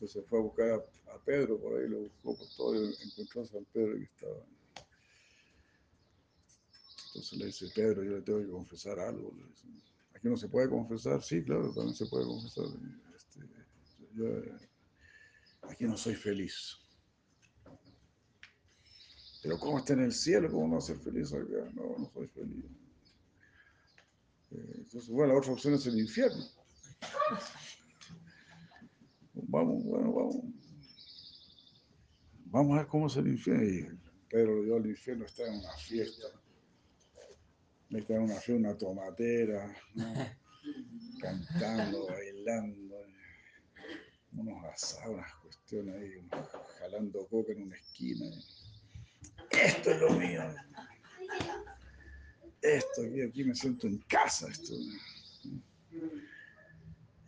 [0.00, 3.46] Entonces fue a buscar a, Pedro, por ahí lo buscó por todo y encontró a
[3.46, 4.46] San Pedro que estaba.
[7.08, 9.32] Entonces le dice, Pedro, yo le tengo que confesar algo.
[10.14, 12.66] Aquí no se puede confesar, sí, claro, también se puede confesar.
[13.16, 14.52] Este,
[15.62, 16.78] aquí no soy feliz.
[19.42, 20.48] Pero ¿cómo está en el cielo?
[20.48, 21.70] ¿Cómo no va a ser feliz acá?
[21.74, 22.64] No, no soy feliz.
[24.52, 26.44] Eh, entonces, bueno, la otra opción es el infierno.
[29.46, 30.36] Vamos, bueno, vamos.
[32.46, 33.98] Vamos a ver cómo es el infierno.
[34.28, 36.26] Pedro yo, el infierno está en una fiesta.
[37.90, 39.74] Está en una fiesta, una tomatera,
[41.20, 43.06] cantando, bailando,
[44.32, 46.28] unos asados, unas cuestiones ahí,
[46.80, 48.26] jalando coca en una esquina.
[49.50, 50.42] Esto es lo mío.
[52.60, 54.48] Esto, aquí, aquí me siento en casa.
[54.48, 54.74] Esto.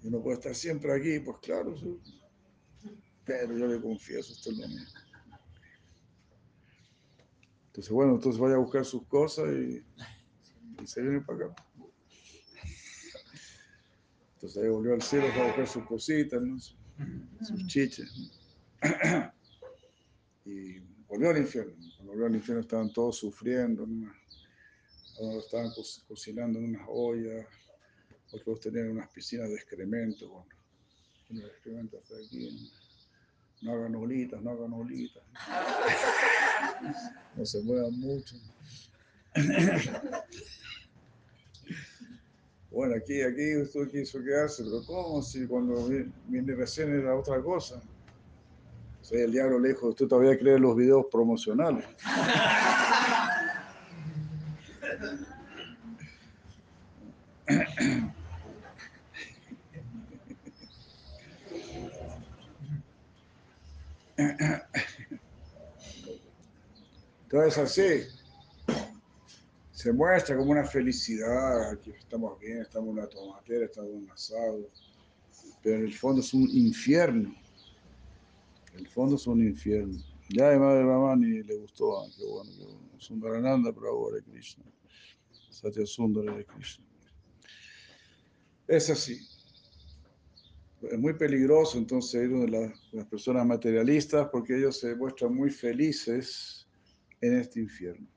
[0.03, 1.75] Y uno puede estar siempre aquí, pues claro,
[3.25, 4.87] pero yo le confieso, esto es lo mío.
[7.67, 9.85] Entonces, bueno, entonces vaya a buscar sus cosas y,
[10.87, 11.55] se viene para acá.
[14.35, 16.43] Entonces ahí volvió al cielo para buscar sus cositas,
[17.43, 18.33] sus chiches.
[20.47, 21.75] Y volvió al infierno.
[21.97, 23.87] Cuando volvió al infierno estaban todos sufriendo,
[25.39, 25.71] estaban
[26.09, 27.47] cocinando en unas ollas,
[28.33, 30.49] otros tenían unas piscinas de excremento, bueno,
[31.31, 32.70] unos excrementos hasta aquí.
[33.62, 35.22] No hagan olitas, no hagan olitas.
[37.37, 38.37] No se muevan mucho.
[42.70, 45.20] Bueno, aquí, aquí usted quiso quedarse, pero ¿cómo?
[45.22, 45.89] Si cuando
[46.28, 47.83] viene recién era otra cosa.
[49.01, 51.85] O sea, el diablo le dijo, usted todavía cree los videos promocionales.
[67.23, 68.07] Entonces así
[69.71, 74.11] se muestra como una felicidad, aquí estamos bien, estamos en una tomatera, estamos en un
[74.11, 74.68] asado,
[75.62, 77.35] pero en el fondo es un infierno.
[78.73, 79.99] En el fondo es un infierno.
[80.29, 82.91] Ya de Madre ni le gustó, que bueno, que bueno.
[82.99, 84.64] Sundarananda Prabhu de Krishna.
[85.49, 86.85] Satya Sundara Krishna.
[88.68, 89.18] Es así.
[90.83, 96.66] Es muy peligroso entonces ir donde las personas materialistas porque ellos se muestran muy felices
[97.20, 98.09] en este infierno.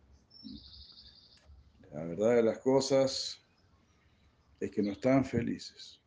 [1.91, 3.45] La verdad de las cosas
[4.61, 6.01] es que no están felices.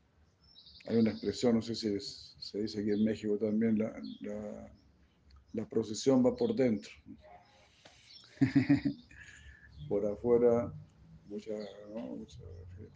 [0.86, 6.34] Hay una expresión, no sé si se dice aquí en México también, la, procesión va
[6.34, 6.90] por dentro.
[9.88, 10.72] por afuera,
[11.26, 11.52] mucha,
[11.92, 12.16] ¿no?
[12.16, 12.40] mucha,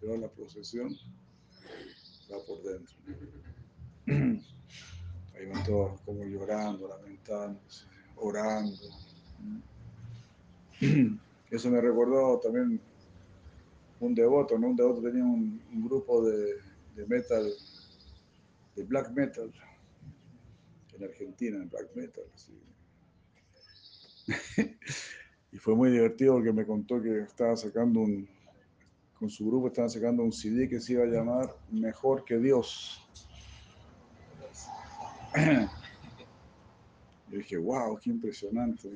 [0.00, 0.96] pero la procesión
[2.33, 2.97] va por dentro.
[5.35, 8.76] Ahí van todos como llorando, lamentándose, orando.
[11.51, 12.81] Eso me recordó también
[14.01, 14.68] un devoto, ¿no?
[14.68, 16.57] Un devoto tenía un, grupo de,
[17.07, 17.51] metal,
[18.76, 19.53] de black metal,
[20.95, 22.24] en Argentina, en black metal.
[25.53, 28.28] y fue muy divertido porque me contó que estaba sacando un,
[29.20, 33.06] con su grupo estaban sacando un CD que se iba a llamar Mejor que Dios.
[37.28, 38.88] Yo dije, wow, qué impresionante.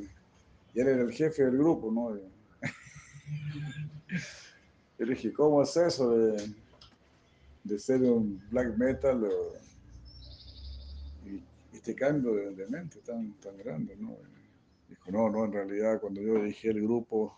[0.72, 2.16] Y él era el jefe del grupo, ¿no?
[4.98, 6.54] Yo dije, ¿cómo es eso de,
[7.62, 9.28] de ser un black metal
[11.26, 11.42] y
[11.76, 14.16] este cambio de, de mente tan, tan grande, ¿no?
[14.88, 17.36] Dijo, no, no, en realidad cuando yo dirigí el grupo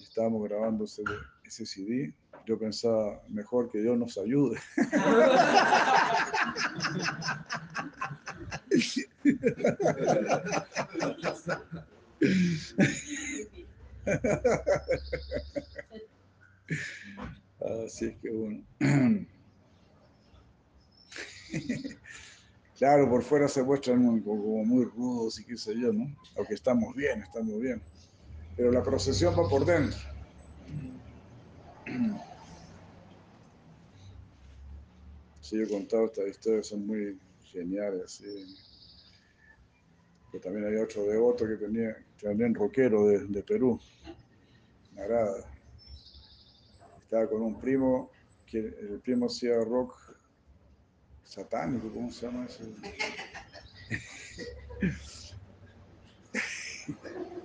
[0.00, 1.02] estábamos grabando ese,
[1.50, 2.14] ese CD,
[2.46, 4.58] yo pensaba mejor que Dios nos ayude.
[17.84, 18.64] Así es que bueno.
[22.78, 26.16] Claro, por fuera se muestran como muy rudos y qué sé yo, ¿no?
[26.34, 27.82] Aunque estamos bien, estamos bien.
[28.56, 29.98] Pero la procesión va por dentro.
[35.40, 38.12] Sí, yo he contado estas historias, son muy geniales.
[38.12, 38.56] sí.
[40.38, 43.80] También hay otro devoto que tenía, también rockero de, de Perú,
[44.92, 45.50] Narada.
[47.02, 48.12] Estaba con un primo,
[48.46, 49.92] que el primo hacía rock
[51.24, 52.62] satánico, ¿cómo se llama eso?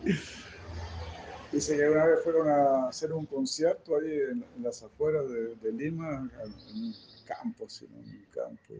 [1.56, 6.30] Dice que una vez fueron a hacer un concierto ahí en, las afueras de, Lima,
[6.44, 6.94] en un
[7.26, 7.98] campo, así, ¿no?
[8.02, 8.74] En un campo.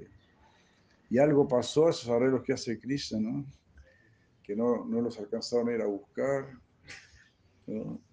[1.10, 3.46] Y, algo pasó, esos arreglos que hace Krishna, ¿no?
[4.44, 6.50] Que no, no los alcanzaron a ir a buscar.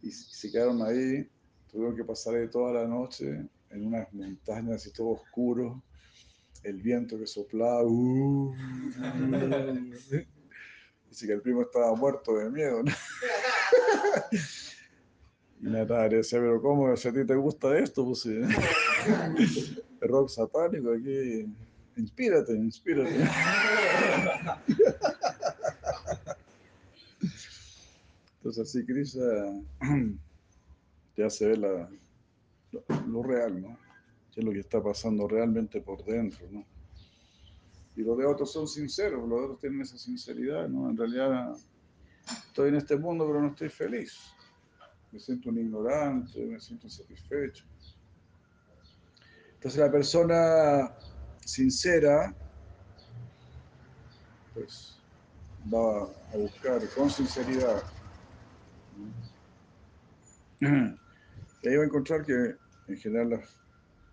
[0.01, 1.29] Y se quedaron ahí,
[1.69, 5.83] tuvieron que pasar toda la noche en unas montañas y todo oscuro,
[6.63, 7.83] el viento que soplaba.
[7.85, 8.55] uh,
[11.13, 12.91] Dice que el primo estaba muerto de miedo, ¿no?
[15.61, 16.97] Y Natalia decía, pero ¿cómo?
[16.97, 18.25] Si a ti te gusta esto, pues.
[18.25, 18.49] El
[20.01, 21.47] rock satánico aquí.
[21.99, 23.11] Inspírate, inspírate.
[28.39, 29.61] Entonces así Krishna
[31.15, 31.91] te hace ver la-
[32.73, 33.79] lo, lo real, ¿no?
[34.33, 36.65] Qué es lo que está pasando realmente por dentro, ¿no?
[37.95, 40.89] Y los de otros son sinceros, los de otros tienen esa sinceridad, ¿no?
[40.89, 41.55] En realidad
[42.47, 44.19] estoy en este mundo, pero no estoy feliz.
[45.11, 47.67] Me siento un ignorante, me siento insatisfecho.
[49.55, 50.97] Entonces la persona
[51.45, 52.35] sincera,
[54.55, 55.05] pues
[55.73, 57.83] va a buscar con sinceridad.
[61.65, 62.57] Y ahí va a encontrar que
[62.89, 63.57] en general los,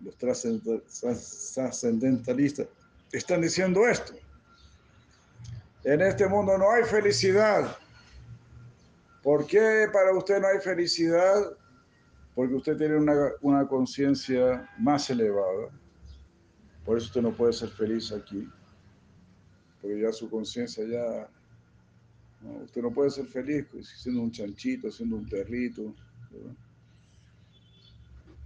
[0.01, 0.84] los trascend-
[1.55, 2.67] trascendentalistas
[3.12, 4.14] están diciendo esto.
[5.84, 7.78] En este mundo no hay felicidad.
[9.24, 11.57] ¿Por qué para usted no hay felicidad?
[12.36, 15.70] Porque usted tiene una, una conciencia más elevada.
[16.86, 18.47] Por eso usted no puede ser feliz aquí.
[19.82, 21.30] Porque ya su conciencia ya...
[22.64, 25.93] Usted no puede ser feliz siendo un chanchito, siendo un perrito.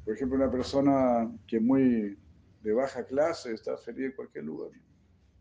[0.03, 2.17] Por ejemplo, una persona que muy
[2.63, 4.71] de baja clase está feliz en cualquier lugar.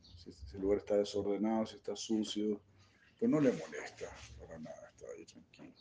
[0.02, 2.60] Si ese lugar está desordenado, si está sucio,
[3.18, 4.06] pues no le molesta
[4.38, 5.72] para nada, está ahí tranquilo.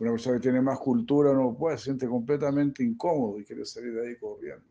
[0.00, 3.92] Una persona que tiene más cultura no puede, se siente completamente incómodo y quiere salir
[3.94, 4.64] de ahí corriendo.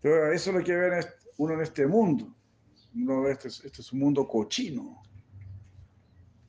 [0.00, 1.06] Pero eso es lo que ve
[1.38, 2.34] uno en este mundo.
[2.94, 5.00] Uno ve este, es- este es un mundo cochino.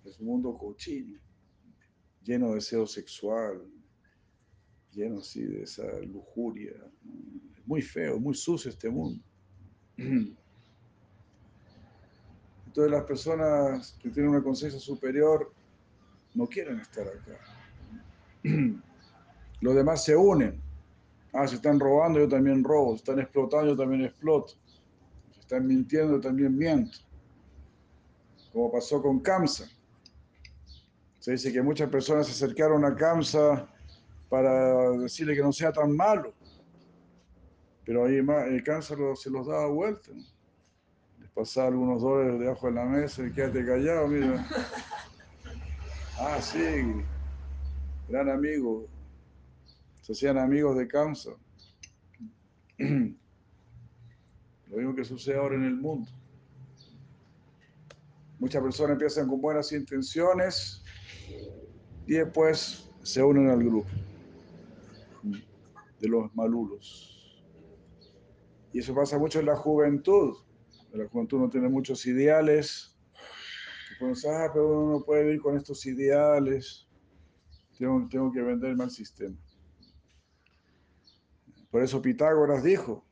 [0.03, 1.19] Es un mundo cochino,
[2.21, 3.67] lleno de deseo sexual,
[4.95, 6.73] lleno así de esa lujuria.
[7.65, 9.23] muy feo, muy sucio este mundo.
[9.97, 10.35] Entonces
[12.91, 15.51] las personas que tienen una conciencia superior
[16.33, 17.37] no quieren estar acá.
[19.61, 20.61] Los demás se unen.
[21.33, 22.91] Ah, si están robando, yo también robo.
[22.91, 24.53] Si están explotando, yo también exploto.
[25.31, 26.99] Si están mintiendo, yo también miento.
[28.53, 29.67] Como pasó con Kamsa.
[31.19, 33.67] Se dice que muchas personas se acercaron a Kamsa
[34.29, 36.33] para decirle que no sea tan malo.
[37.85, 38.25] Pero ahí el
[38.97, 40.11] lo- se los daba vuelta.
[41.19, 44.45] Les pasaba algunos dólares debajo de la mesa y quédate callado, mira.
[46.17, 46.57] Ah, sí,
[48.07, 48.87] gran amigo.
[50.01, 51.31] Se hacían amigos de Kamsa.
[52.77, 56.09] Lo mismo que sucede ahora en el mundo.
[58.39, 60.81] Muchas personas empiezan con buenas intenciones
[62.05, 63.89] y después se unen al grupo
[66.05, 67.43] de los malulos.
[68.71, 70.35] Y eso pasa mucho en la juventud.
[70.91, 72.95] La juventud no tiene muchos ideales.
[73.99, 76.87] Piensas, ah, pero uno no puede vivir con estos ideales.
[77.77, 79.37] Tengo, tengo que venderme al sistema.
[81.71, 83.05] Por eso Pitágoras dijo,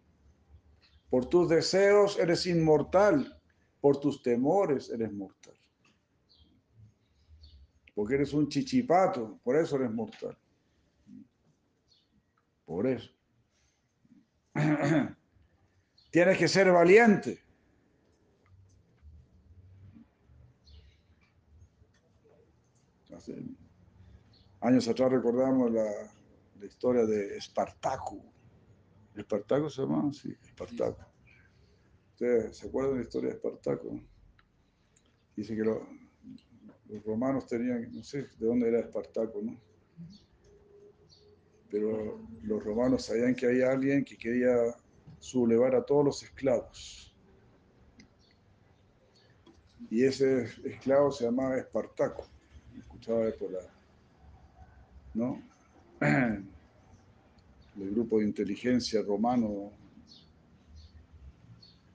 [1.09, 3.39] por tus deseos eres inmortal
[3.81, 5.55] Por tus temores eres mortal.
[7.93, 10.37] Porque eres un chichipato, por eso eres mortal.
[12.65, 13.09] Por eso.
[16.11, 17.39] Tienes que ser valiente.
[23.15, 23.43] Hace
[24.61, 25.85] años atrás recordamos la,
[26.65, 28.23] historia de Espartaco.
[29.15, 30.11] ¿Espartaco se llama?
[30.13, 31.05] Sí, Espartaco.
[32.11, 33.99] ¿Ustedes se acuerdan de la historia de Espartaco?
[35.35, 35.87] Dice que lo-
[36.85, 39.59] los romanos tenían, no sé de dónde era Espartaco, ¿no?
[41.73, 44.55] Pero los romanos sabían que había alguien que quería
[45.17, 47.11] sublevar a todos los esclavos.
[49.89, 52.27] Y ese esclavo se llamaba Espartaco.
[52.77, 53.61] Escuchaba de por la,
[55.15, 55.41] ¿no?
[55.99, 56.45] El
[57.89, 59.71] grupo de inteligencia romano,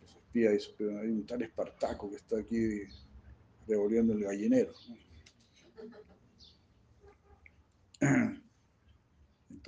[0.02, 2.80] los espías, y hay un tal Espartaco que está aquí
[3.68, 4.72] revolviendo el gallinero.
[8.00, 8.38] ¿no?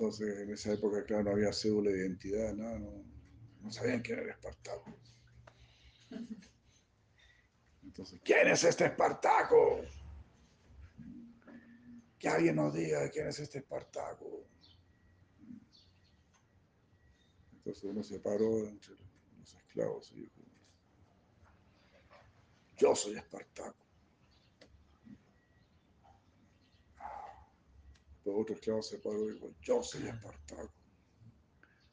[0.01, 4.33] Entonces, en esa época, claro, no había cédula de identidad, nada, no, sabían quién era
[4.33, 4.99] Espartaco.
[7.83, 9.83] Entonces, ¿quién es este Espartaco?
[12.19, 14.47] Que alguien nos diga quién es este Espartaco.
[17.53, 18.95] Entonces uno se paró entre
[19.39, 20.41] los esclavos y dijo,
[22.79, 23.85] yo soy Espartaco.
[28.23, 30.75] Después otro esclavo se paró y dijo, yo soy Espartaco.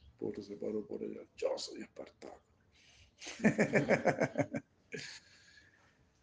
[0.09, 2.41] Después otro se paró por allá, yo soy Espartaco.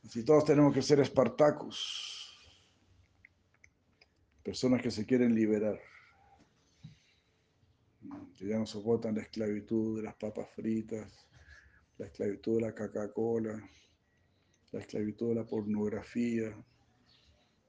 [0.05, 2.21] Así todos tenemos que ser Espartacos.
[4.43, 5.81] Personas que se quieren liberar.
[8.37, 11.27] Que ya no soportan la esclavitud de las papas fritas,
[11.97, 13.71] la esclavitud de la Coca-Cola,
[14.73, 16.55] la esclavitud de la pornografía,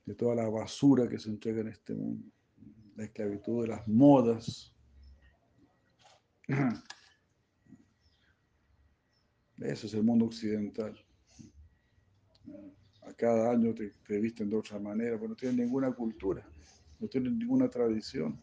[0.05, 2.29] de toda la basura que se entrega en este mundo,
[2.95, 4.73] la esclavitud de las modas.
[9.57, 10.97] Eso es el mundo occidental.
[13.01, 16.47] A cada año te, te visten de otra manera, porque no tienen ninguna cultura,
[16.99, 18.41] no tienen ninguna tradición,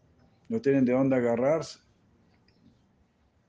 [0.48, 1.80] no tienen de dónde agarrarse.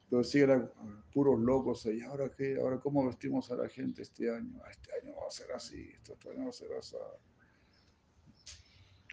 [0.09, 0.69] Pero sí eran
[1.11, 1.85] puros locos.
[1.87, 2.57] ¿Y ahora qué?
[2.59, 4.59] ¿Ahora cómo vestimos a la gente este año?
[4.63, 6.95] "Ah, Este año va a ser así, este año va a ser así.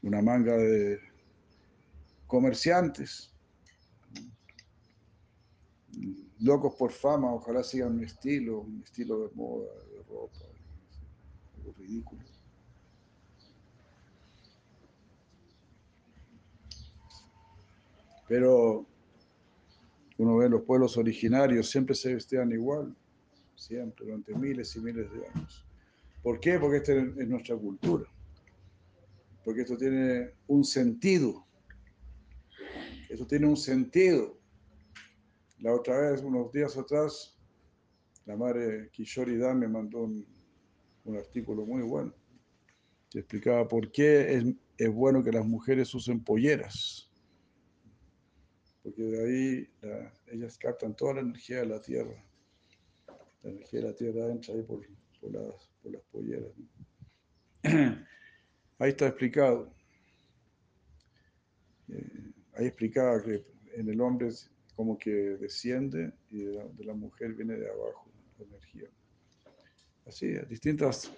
[0.02, 0.98] Una manga de
[2.27, 3.32] comerciantes.
[6.39, 10.39] Locos por fama, ojalá sigan mi estilo, mi estilo de moda, de ropa.
[11.59, 12.22] Algo ridículo.
[18.27, 18.86] Pero
[20.16, 22.94] uno ve los pueblos originarios, siempre se vestían igual,
[23.56, 25.66] siempre, durante miles y miles de años.
[26.22, 26.59] ¿Por qué?
[26.59, 28.05] Porque esta es nuestra cultura.
[29.45, 31.47] Porque esto tiene un sentido.
[33.09, 34.39] Esto tiene un sentido.
[35.59, 37.39] La otra vez, unos días atrás,
[38.25, 40.27] la madre Kishori Dan me mandó un,
[41.05, 42.15] un artículo muy bueno
[43.11, 44.41] que explicaba por qué
[44.79, 47.11] es, bueno que las mujeres usen polleras
[48.83, 52.25] porque de ahí la- ellas captan toda la energía de la tierra.
[53.43, 54.81] La energía de la tierra entra ahí por
[55.31, 56.51] las, por las polleras.
[58.81, 59.70] Ahí está explicado.
[61.89, 63.44] Eh, ahí explicaba que
[63.74, 64.31] en el hombre
[64.74, 68.89] como que desciende y de la, mujer viene de abajo la energía.
[70.07, 71.12] Así, distintas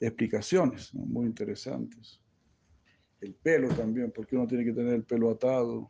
[0.00, 2.20] explicaciones muy interesantes.
[3.20, 5.88] El pelo también, porque uno tiene que tener el pelo atado.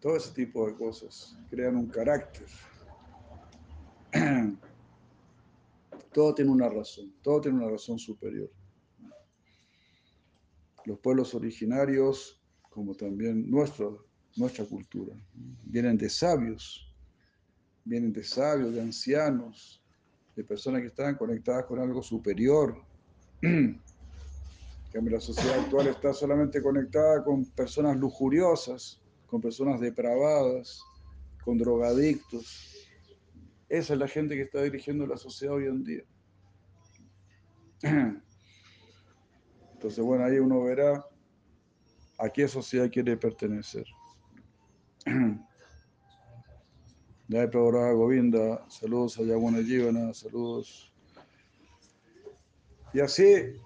[0.00, 2.46] Todo ese tipo de cosas crean un carácter.
[6.14, 8.50] Todo tiene una razón, todo tiene una razón superior.
[10.90, 15.14] Los pueblos originarios, como también nuestro, nuestra cultura,
[15.62, 16.92] vienen de sabios,
[17.84, 19.80] vienen de sabios, de ancianos,
[20.34, 22.76] de personas que están conectadas con algo superior.
[23.40, 30.82] Que la sociedad actual está solamente conectada con personas lujuriosas, con personas depravadas,
[31.44, 32.90] con drogadictos.
[33.68, 36.02] Esa es la gente que está dirigiendo la sociedad hoy en día.
[39.80, 41.02] Entonces, bueno, ahí uno verá
[42.18, 43.86] a qué sociedad quiere pertenecer.
[47.30, 50.92] Jai Prabhupada Govinda, saludos a Jivana, saludos.
[52.92, 53.56] Y así,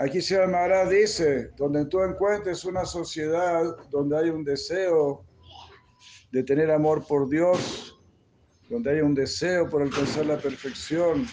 [0.00, 5.26] aquí Sri Maharaj dice, donde tú encuentres una sociedad donde hay un deseo
[6.30, 8.00] de tener amor por Dios,
[8.70, 11.26] donde hay un deseo por alcanzar la perfección,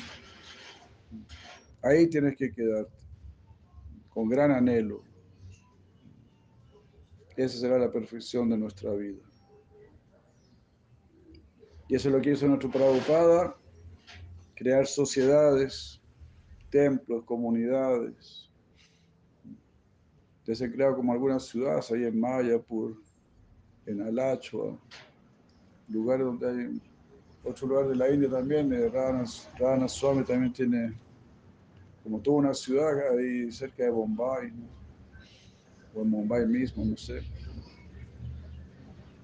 [1.81, 2.99] ahí tienes que quedarte,
[4.10, 5.02] con gran anhelo.
[7.36, 9.22] Esa será la perfección de nuestra vida.
[11.88, 13.56] Y eso es lo que hizo nuestro Prabhupada,
[14.56, 15.99] crear sociedades,
[16.69, 18.49] templos, comunidades.
[20.45, 22.95] Ya se creado como algunas ciudades ahí en Mayapur,
[23.86, 24.77] en Alachua,
[25.88, 26.81] lugares donde hay
[27.44, 30.94] otro lugar de la India también, eh, Rana, Swami también tiene
[32.03, 34.51] como toda una ciudad ahí cerca de Bombay,
[35.93, 37.21] o en Bombay mismo, no sé.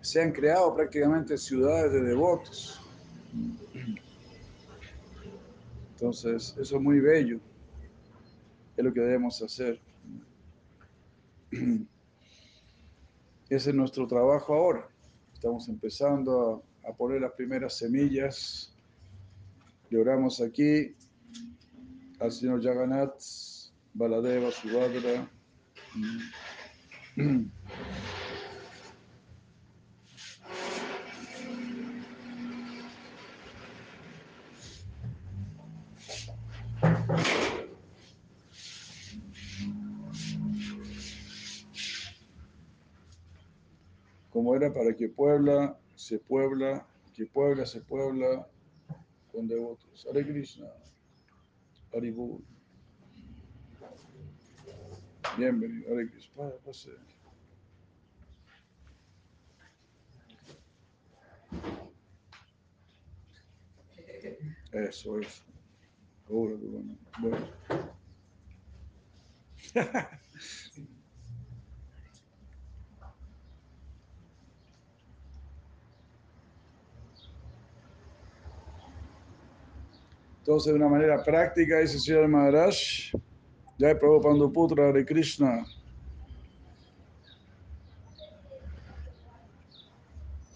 [0.01, 2.79] Se han creado prácticamente ciudades de devotos.
[5.95, 7.39] Entonces, eso es muy bello.
[8.77, 9.79] Es lo que debemos hacer.
[13.49, 14.87] Ese es nuestro trabajo ahora.
[15.33, 18.75] Estamos empezando a, poner las primeras semillas.
[19.89, 20.95] Le oramos aquí
[22.19, 23.21] al señor Jagannath,
[23.93, 25.29] Baladeva, Subhadra.
[44.29, 48.45] como era para que Puebla se puebla, que Puebla se puebla
[49.31, 50.05] con devotos.
[50.09, 50.67] Hare Krishna,
[51.95, 52.43] Haribul.
[55.37, 56.51] Bienvenido, Hare Krishna.
[56.65, 56.91] Pase.
[64.73, 65.43] Eso, eso.
[66.29, 66.97] Ahora, bueno.
[67.19, 67.47] bueno.
[80.45, 82.75] Entonces, de una manera práctica, dice Señor Maharaj,
[83.79, 85.65] ya he Prabhupada Putra de Krishna.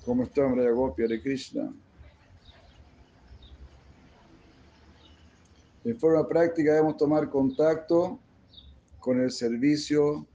[0.06, 1.74] ¿Cómo está María Gopi de Krishna?
[5.84, 8.20] De forma práctica debemos tomar contacto
[9.00, 10.28] con el servicio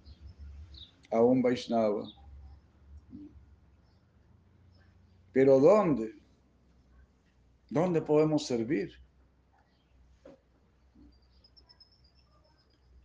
[1.13, 2.09] a un Vaishnava.
[5.33, 6.13] Pero ¿dónde?
[7.71, 9.04] ¿Dónde podemos servir?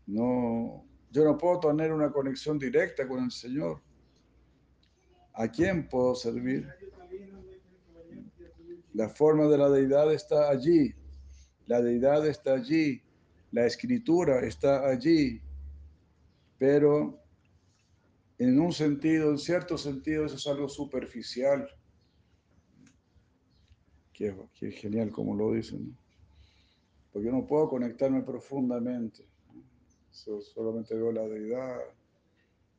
[0.10, 3.80] No, yo no puedo tener una conexión directa con el Señor.
[5.34, 6.68] ¿A quién puedo servir?
[8.94, 10.96] La forma de la deidad está allí.
[11.68, 13.04] La deidad está allí.
[13.52, 15.40] La escritura está allí.
[16.58, 17.22] Pero
[18.40, 21.70] en un sentido, en cierto sentido, eso es algo superficial.
[24.12, 24.34] Qué,
[24.72, 25.96] genial como lo dicen.
[27.14, 29.29] Porque yo no puedo conectarme profundamente
[30.12, 31.80] solamente veo la deidad,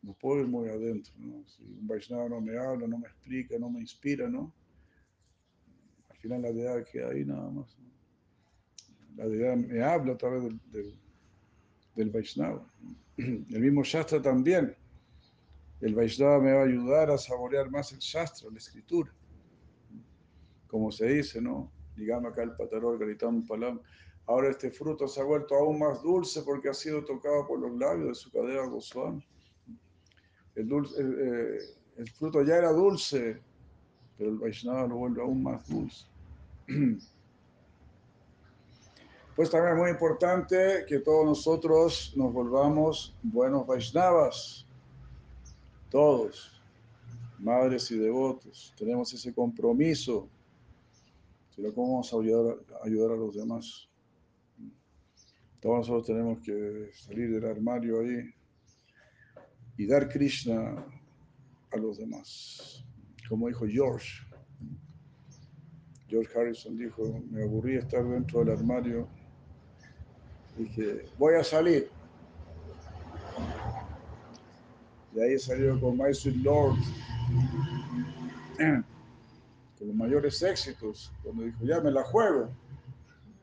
[0.03, 1.47] no puedo ir muy adentro, ¿no?
[1.47, 4.53] Si un Vaishnava no me habla, no me explica, no me inspira, ¿no?
[6.09, 7.77] Al final la deidad queda ahí nada más.
[9.17, 10.99] La deidad me habla a través del,
[11.95, 12.67] del, Vaishnava.
[13.17, 14.75] El mismo Shastra también.
[15.81, 19.13] El Vaishnava me va a ayudar a saborear más el Shastra, la escritura.
[20.67, 21.71] Como se dice, ¿no?
[21.97, 23.81] Digamos acá el patarol, gritando palam.
[24.31, 27.77] Ahora este fruto se ha vuelto aún más dulce porque ha sido tocado por los
[27.77, 29.27] labios de su cadera Goswami.
[30.55, 31.59] El, dulce, eh,
[31.97, 33.43] el fruto ya era dulce,
[34.17, 36.07] pero el Vaishnava lo vuelve aún más dulce.
[39.37, 44.67] Pues también es muy importante que todos nosotros nos volvamos buenos Vaishnavas.
[45.89, 46.61] Todos,
[47.39, 50.29] madres y devotos, tenemos ese compromiso.
[51.75, 53.90] ¿Cómo vamos a ayudar, ayudar a los demás?
[55.61, 58.35] Todos nosotros tenemos que salir del armario ahí
[59.77, 60.87] y dar Krishna
[61.71, 62.83] a los demás.
[63.29, 64.27] Como dijo George.
[66.09, 69.07] George Harrison dijo, me aburrí estar dentro del armario.
[70.57, 71.91] Dije, voy a salir.
[75.15, 76.77] Y ahí salió con My Sweet Lord,
[79.79, 82.51] con los mayores éxitos, cuando dijo, ya me la juego.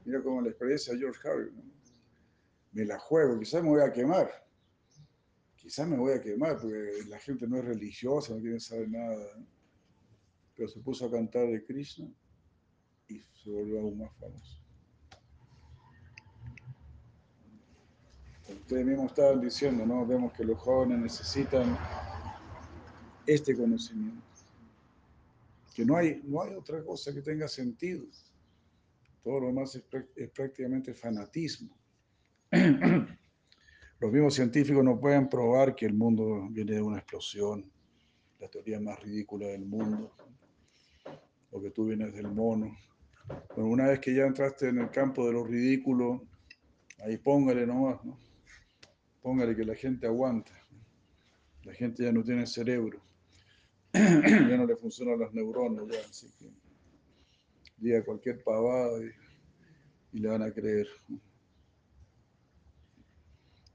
[0.03, 1.76] Mira como la experiencia de George Harrison
[2.71, 4.29] me la juego, quizás me voy a quemar.
[5.55, 9.25] Quizás me voy a quemar porque la gente no es religiosa, no quiere saber nada.
[10.55, 12.07] Pero se puso a cantar de Krishna
[13.07, 14.61] y se volvió aún más famoso.
[18.49, 20.05] Ustedes mismos estaban diciendo, ¿no?
[20.05, 21.77] Vemos que los jóvenes necesitan
[23.25, 24.23] este conocimiento.
[25.75, 28.05] que no hay, no hay otra cosa que tenga sentido.
[29.21, 29.83] Todo lo es,
[30.15, 31.77] es prácticamente fanatismo.
[33.99, 37.69] Los mismos científicos no pueden probar que el mundo viene de una explosión,
[38.39, 40.15] la teoría más rídicula del mundo,
[41.51, 42.77] o que tú vienes del mono.
[43.49, 46.25] Pero una vez que ya entraste en el campo de lo ridículo,
[47.03, 48.17] ahí póngale nomás, ¿no?
[49.21, 50.51] Póngale que la gente aguanta.
[51.63, 53.01] La gente ya no tiene cerebro.
[53.93, 56.49] ya no le funcionan las neuronas, así que
[57.77, 60.87] diga cualquier pavada y, y le van a creer.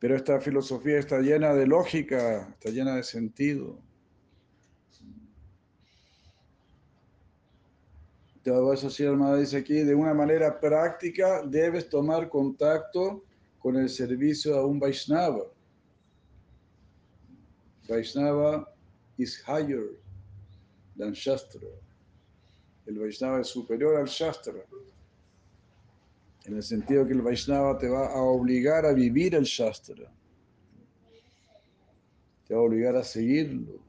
[0.02, 3.78] Pero esta filosofía está llena de lógica, está llena de sentido.
[8.34, 13.22] Entonces, así hermana dice aquí, de una manera práctica debes tomar contacto
[13.60, 15.44] con el servicio a un Vaishnava.
[17.88, 18.74] Vaishnava
[19.18, 19.90] is higher
[20.98, 21.68] than Shastra.
[22.86, 24.64] El Vaishnava es superior al Shastra.
[26.44, 30.10] En el sentido que el Vaishnava te va a obligar a vivir el Shastra.
[32.46, 33.80] Te va a obligar a seguirlo.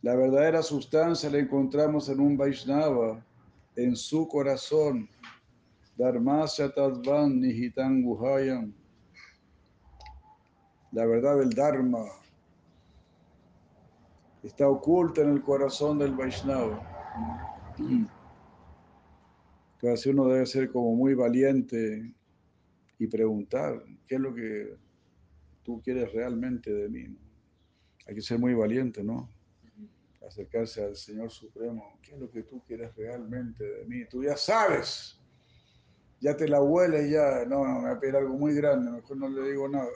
[0.00, 3.22] La verdadera sustancia la encontramos en un Vaishnava,
[3.76, 5.08] en su corazón.
[5.96, 8.72] Dharmasya Tadvan Nihitan Guhayam.
[10.92, 12.04] La verdad del Dharma
[14.42, 16.80] está oculta en el corazón del Vaishnava.
[19.80, 22.12] Entonces uno debe ser como muy valiente
[22.98, 24.76] y preguntar, ¿qué es lo que
[25.62, 27.16] tú quieres realmente de mí?
[28.04, 29.32] Hay que ser muy valiente, ¿no?
[30.26, 34.04] Acercarse al Señor Supremo, ¿qué es lo que tú quieres realmente de mí?
[34.10, 35.22] Tú ya sabes,
[36.20, 39.16] ya te la huele ya, no, no, me va a pedir algo muy grande, mejor
[39.16, 39.90] no le digo nada.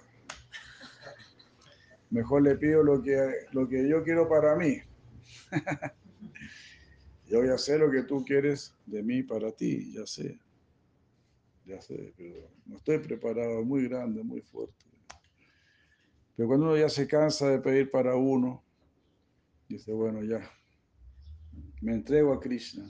[2.08, 3.18] Mejor le pido lo que,
[3.50, 4.76] lo que yo quiero para mí.
[7.32, 10.38] Yo ya sé lo que tú quieres de mí para ti, ya sé.
[11.64, 14.84] Ya sé, pero no estoy preparado, muy grande, muy fuerte.
[16.36, 18.62] Pero cuando uno ya se cansa de pedir para uno,
[19.66, 20.42] dice, bueno, ya,
[21.80, 22.84] me entrego a Krishna.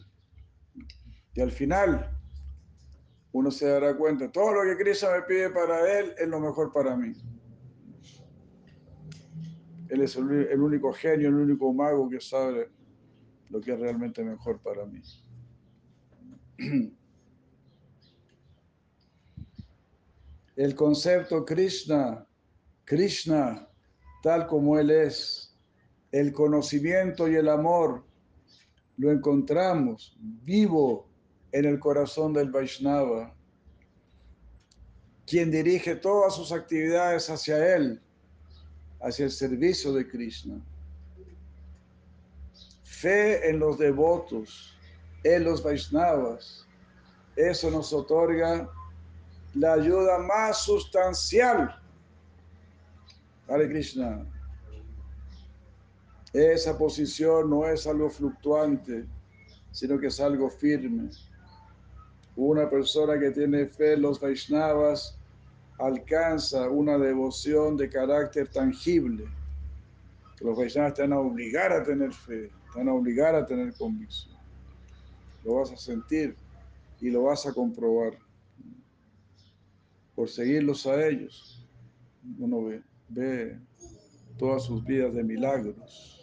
[1.35, 2.11] Y al final,
[3.31, 6.73] uno se dará cuenta, todo lo que Krishna me pide para él es lo mejor
[6.73, 7.13] para mí.
[9.89, 12.82] Él es el único genio, el único mago que sabe
[13.53, 15.03] lo que es realmente mejor para mí.
[20.57, 22.27] El concepto Krishna,
[22.85, 23.69] Krishna,
[24.23, 25.55] tal como Él es,
[26.13, 28.05] el conocimiento y el amor,
[28.99, 31.09] lo encontramos vivo
[31.53, 33.35] en el corazón del Vaishnava,
[35.27, 38.03] quien dirige todas sus actividades hacia Él,
[39.01, 40.63] hacia el servicio de Krishna
[43.03, 44.77] fe en los devotos,
[45.25, 46.65] en los Vaishnavas.
[47.35, 48.71] Eso nos otorga
[49.55, 51.77] la ayuda más sustancial.
[53.49, 54.25] Hare Krishna.
[56.33, 59.05] Esa posición no es algo fluctuante,
[59.73, 61.11] sino que es algo firme.
[62.37, 65.19] Una persona que tiene fe en los Vaishnavas
[65.79, 69.25] alcanza una devoción de carácter tangible.
[70.41, 74.37] Los Vaishnavas te van a obligar a tener fe van a obligar a tener convicción.
[75.45, 76.37] Lo vas a sentir
[77.01, 78.19] y lo vas a comprobar.
[80.15, 81.67] Por seguirlos a ellos,
[82.39, 83.59] uno ve, ve
[84.39, 86.19] todas sus vidas de milagros.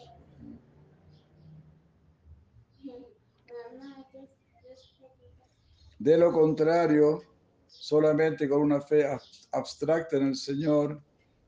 [5.98, 7.22] De lo contrario,
[7.68, 9.06] solamente con una fe
[9.52, 11.02] abstracta en el Señor,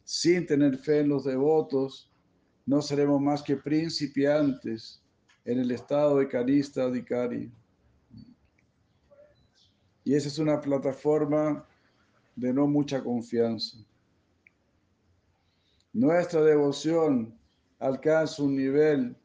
[0.03, 2.10] sin tener fe en los devotos,
[2.65, 5.01] no seremos más que principiantes
[5.45, 7.51] en el estado de carista Adhikari.
[10.03, 11.67] Y esa es una plataforma
[12.35, 13.77] de no mucha confianza.
[15.93, 17.37] Nuestra devoción
[17.79, 19.15] alcanza un nivel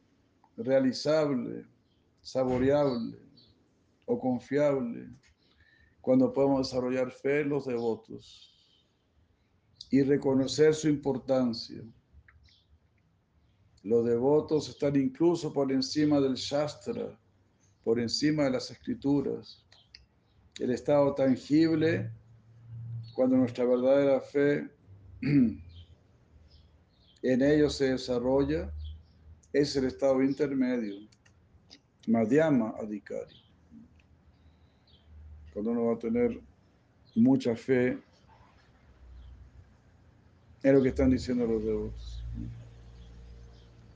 [0.57, 1.65] realizable,
[2.21, 3.17] saboreable
[4.05, 5.09] o confiable
[6.01, 8.53] cuando podemos desarrollar fe en los devotos
[9.89, 11.83] y reconocer su importancia
[13.87, 17.17] los devotos están incluso por encima del Shastra,
[17.85, 19.63] por encima de las escrituras.
[20.59, 22.11] El estado tangible,
[23.15, 24.69] cuando nuestra verdadera fe
[25.21, 25.61] en
[27.23, 28.69] ellos se desarrolla,
[29.53, 31.07] es el estado intermedio,
[32.07, 33.41] Madhyama Adhikari.
[35.53, 36.41] Cuando uno va a tener
[37.15, 37.97] mucha fe
[40.61, 42.16] en lo que están diciendo los devotos.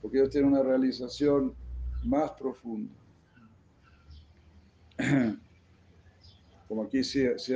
[0.02, 1.54] Porque ellos tienen una realización
[2.04, 2.92] más profunda.
[6.68, 7.00] Como aquí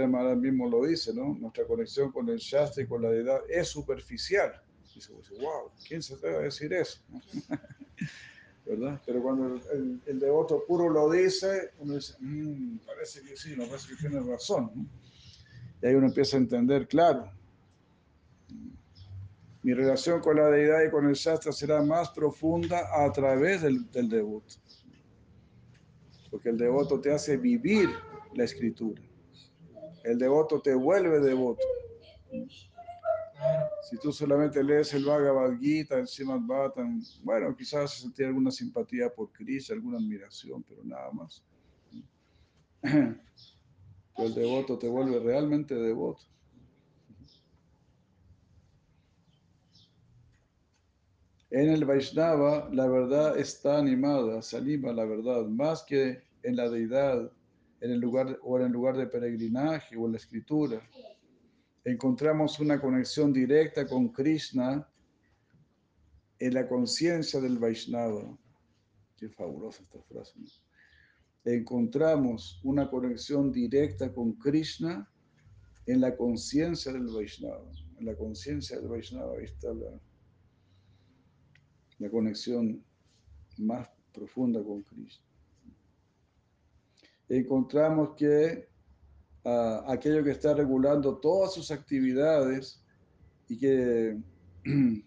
[0.09, 1.35] Maharaj mismo lo dice, ¿no?
[1.35, 4.52] Nuestra conexión con el Shastra y con la deidad es superficial.
[4.94, 7.01] Dice, wow, ¿quién se atreve a decir eso?
[8.66, 9.01] ¿Verdad?
[9.05, 13.89] Pero cuando el, devoto puro lo dice, uno dice, mmm, parece que sí, me parece
[13.89, 14.70] que tiene razón.
[14.74, 14.86] ¿no?
[15.82, 17.31] Y ahí uno empieza a entender, claro,
[19.66, 23.90] mi relación con la deidad y con el Shastra será más profunda a través del,
[24.09, 24.55] devoto.
[26.30, 27.88] Porque el devoto te hace vivir
[28.36, 29.02] la escritura.
[30.05, 31.66] El devoto te vuelve devoto.
[33.90, 39.12] Si tú solamente lees el Bhagavad Gita, el Srimad Bhattan, bueno, quizás sentir alguna simpatía
[39.12, 41.43] por Krishna, alguna admiración, pero nada más.
[42.82, 46.22] Pero el devoto te vuelve realmente devoto.
[51.57, 56.69] En el Vaishnava la verdad está animada, se anima la verdad, más que en la
[56.69, 57.33] deidad,
[57.81, 60.83] en el lugar o en lugar de peregrinaje o en la escritura.
[61.83, 64.87] Encontramos una conexión directa con Krishna
[66.39, 68.37] en la conciencia del Vaishnava.
[69.16, 70.35] Qué fabulosa esta frase.
[71.43, 75.11] Encontramos una conexión directa con Krishna
[75.87, 77.70] en la conciencia del Vaishnava.
[77.99, 79.99] En la conciencia del Vaishnava ahí está la,
[81.98, 82.85] la conexión
[83.59, 85.24] más profunda con Krishna.
[87.28, 88.68] Encontramos que
[89.44, 92.82] uh, aquello que está regulando todas sus actividades
[93.48, 94.18] y que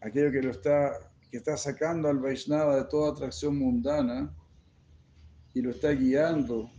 [0.00, 4.32] aquello que lo está que está sacando al Vaishnava de toda atracción mundana
[5.52, 6.70] y lo está guiando,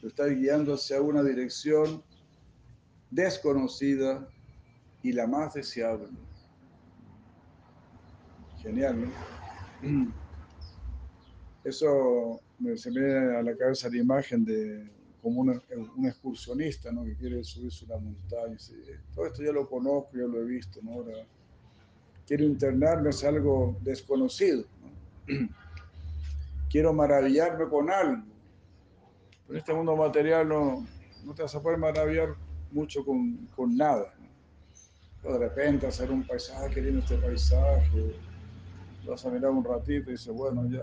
[0.00, 2.04] lo está guiando hacia una dirección
[3.10, 4.28] desconocida
[5.02, 6.25] y la más deseable.
[8.66, 10.12] Genial, ¿no?
[11.64, 14.90] Eso me, se me viene a la cabeza la imagen de
[15.22, 17.04] como un excursionista, ¿no?
[17.04, 18.48] Que quiere subirse una montaña.
[18.48, 18.74] Y dice,
[19.14, 20.94] todo esto ya lo conozco, ya lo he visto, ¿no?
[20.94, 21.14] Ahora
[22.26, 24.64] quiero internarme hacia algo desconocido,
[25.28, 25.48] ¿no?
[26.68, 28.24] Quiero maravillarme con algo.
[29.48, 30.84] En este mundo material no,
[31.24, 32.34] no te vas a poder maravillar
[32.72, 34.12] mucho con, con nada.
[35.22, 38.16] De repente hacer un paisaje, lindo este paisaje,
[39.06, 40.82] vas a mirar un ratito y dices, bueno, ya,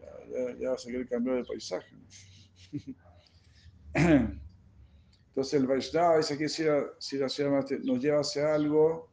[0.00, 1.96] ya, ya, ya va a seguir el cambio de paisaje.
[3.94, 6.36] Entonces el Vaishnava dice
[7.18, 9.08] la nos lleva hacia algo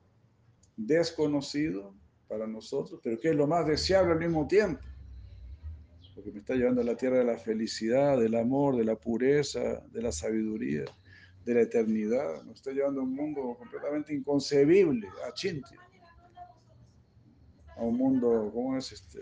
[0.77, 1.95] desconocido
[2.27, 4.81] para nosotros, pero que es lo más deseable al mismo tiempo.
[6.14, 9.81] Porque me está llevando a la tierra de la felicidad, del amor, de la pureza,
[9.91, 10.85] de la sabiduría,
[11.45, 12.43] de la eternidad.
[12.43, 15.76] Nos está llevando a un mundo completamente inconcebible, a Chinti.
[17.82, 19.20] A un mundo, ¿cómo es este?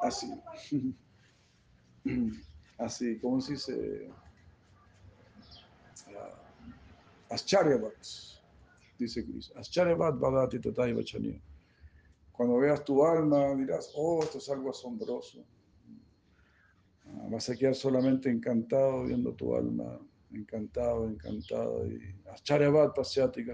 [0.00, 0.26] Así.
[2.78, 4.10] Así, ¿cómo se dice?
[6.08, 7.94] Uh, Ascharyavat,
[8.98, 9.56] dice Cristo.
[9.56, 11.40] Ascharyavat Badati Tatai Vachaniya.
[12.32, 15.44] Cuando veas tu alma dirás, oh, esto es algo asombroso.
[17.04, 20.00] Uh, vas a quedar solamente encantado viendo tu alma,
[20.32, 21.86] encantado, encantado.
[21.86, 23.44] Y Ascharyavat Pasyati.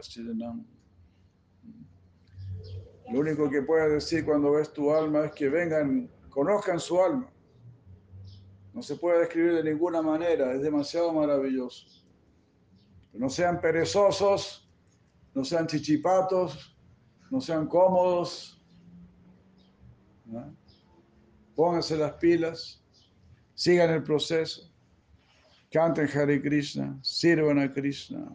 [3.10, 7.30] Lo único que puedes decir cuando ves tu alma es que vengan, conozcan su alma.
[8.74, 11.86] No se puede describir de ninguna manera, es demasiado maravilloso.
[13.12, 14.70] No sean perezosos,
[15.34, 16.76] no sean chichipatos,
[17.30, 18.62] no sean cómodos.
[21.56, 22.84] Pónganse las pilas,
[23.54, 24.70] sigan el proceso,
[25.72, 28.30] canten Hare Krishna, sirvan a Krishna,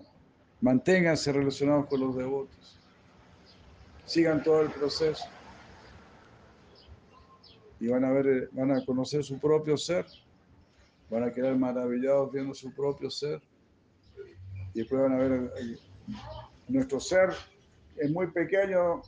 [0.59, 2.79] manténganse relacionados con los devotos,
[4.05, 5.25] sigan todo el proceso.
[7.79, 10.05] Y van a ver, van a conocer su propio ser.
[11.09, 13.41] Van a quedar maravillados viendo su propio ser.
[14.73, 15.79] Y después van a ver el,
[16.67, 17.29] nuestro ser
[17.97, 19.01] es muy pequeño,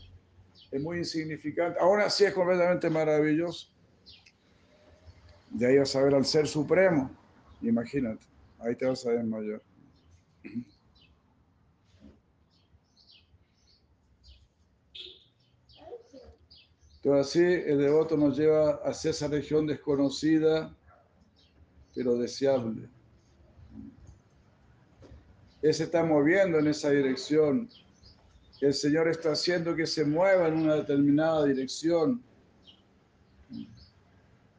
[0.72, 3.70] es muy insignificante, aún así es completamente maravilloso.
[5.50, 7.10] De ahí vas a ver al ser supremo,
[7.62, 8.26] imagínate,
[8.60, 9.62] ahí te vas a desmayar.
[17.06, 20.76] Entonces así el devoto nos lleva hacia esa región desconocida
[21.94, 22.90] pero deseable.
[25.62, 27.70] Él se está moviendo en esa dirección.
[28.60, 32.24] El Señor está haciendo que se mueva en una determinada dirección,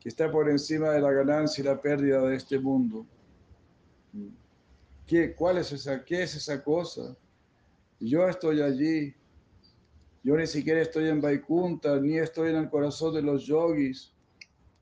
[0.00, 3.04] que está por encima de la ganancia y la pérdida de este mundo.
[5.04, 7.16] ¿Qué, cuál es esa, ¿Qué es esa cosa?
[7.98, 9.12] Yo estoy allí
[10.26, 14.12] Yo ni siquiera estoy en Vaikunta, ni estoy en el corazón de los yogis,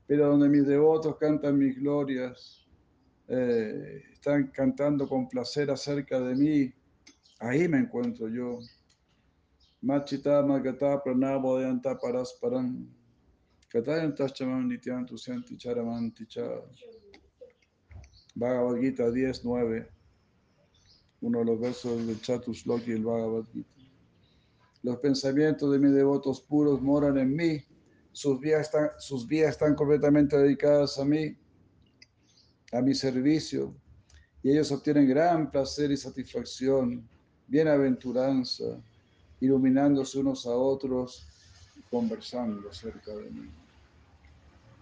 [0.07, 2.65] pero donde mis devotos cantan mis glorias,
[3.27, 6.73] eh, están cantando con placer acerca de mí,
[7.37, 8.57] ahí me encuentro yo.
[9.83, 12.89] Machita Magata Pranabo de Anta Parasparam.
[13.69, 16.41] Katayantas Chaman Nityantu Santi Charamanti Cha.
[18.33, 19.91] Bhagavad Gita 10, 9.
[21.21, 23.74] Uno de los versos del Chatusloki del Bhagavad Gita.
[24.85, 27.59] Los pensamientos de mis devotos puros moran en mí.
[28.11, 31.35] Sus vidas están, sus vidas están completamente dedicadas a mí,
[32.71, 33.73] a mi servicio.
[34.43, 37.03] Y ellos obtienen gran placer y satisfacción,
[37.47, 38.79] bienaventuranza
[39.41, 41.27] iluminándose unos a otros
[41.89, 43.49] conversando acerca de mí.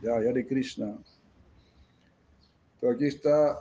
[0.02, 0.98] Ya, Hare Krishna.
[2.82, 3.58] Pero aquí está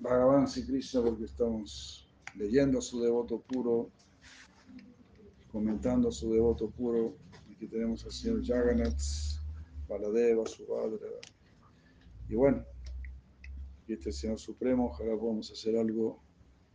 [0.00, 3.90] Bhagavan Sri Krishna porque estamos leyendo su devoto puro,
[5.50, 7.16] comentando su devoto puro.
[7.50, 9.00] Aquí tenemos al señor Jagannath,
[9.88, 11.08] Baladeva, Subhadra.
[12.28, 12.64] Y bueno,
[13.86, 16.22] y este Señor Supremo, ojalá podamos hacer algo,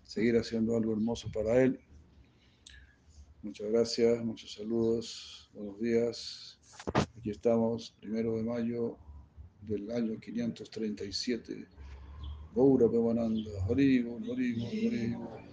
[0.03, 1.80] seguir haciendo algo hermoso para Él.
[3.41, 6.60] Muchas gracias, muchos saludos, buenos días.
[7.18, 8.97] Aquí estamos, primero de mayo
[9.61, 11.65] del año 537.
[12.53, 15.38] Gaura Pemananda, Haribo, Haribo, Haribo.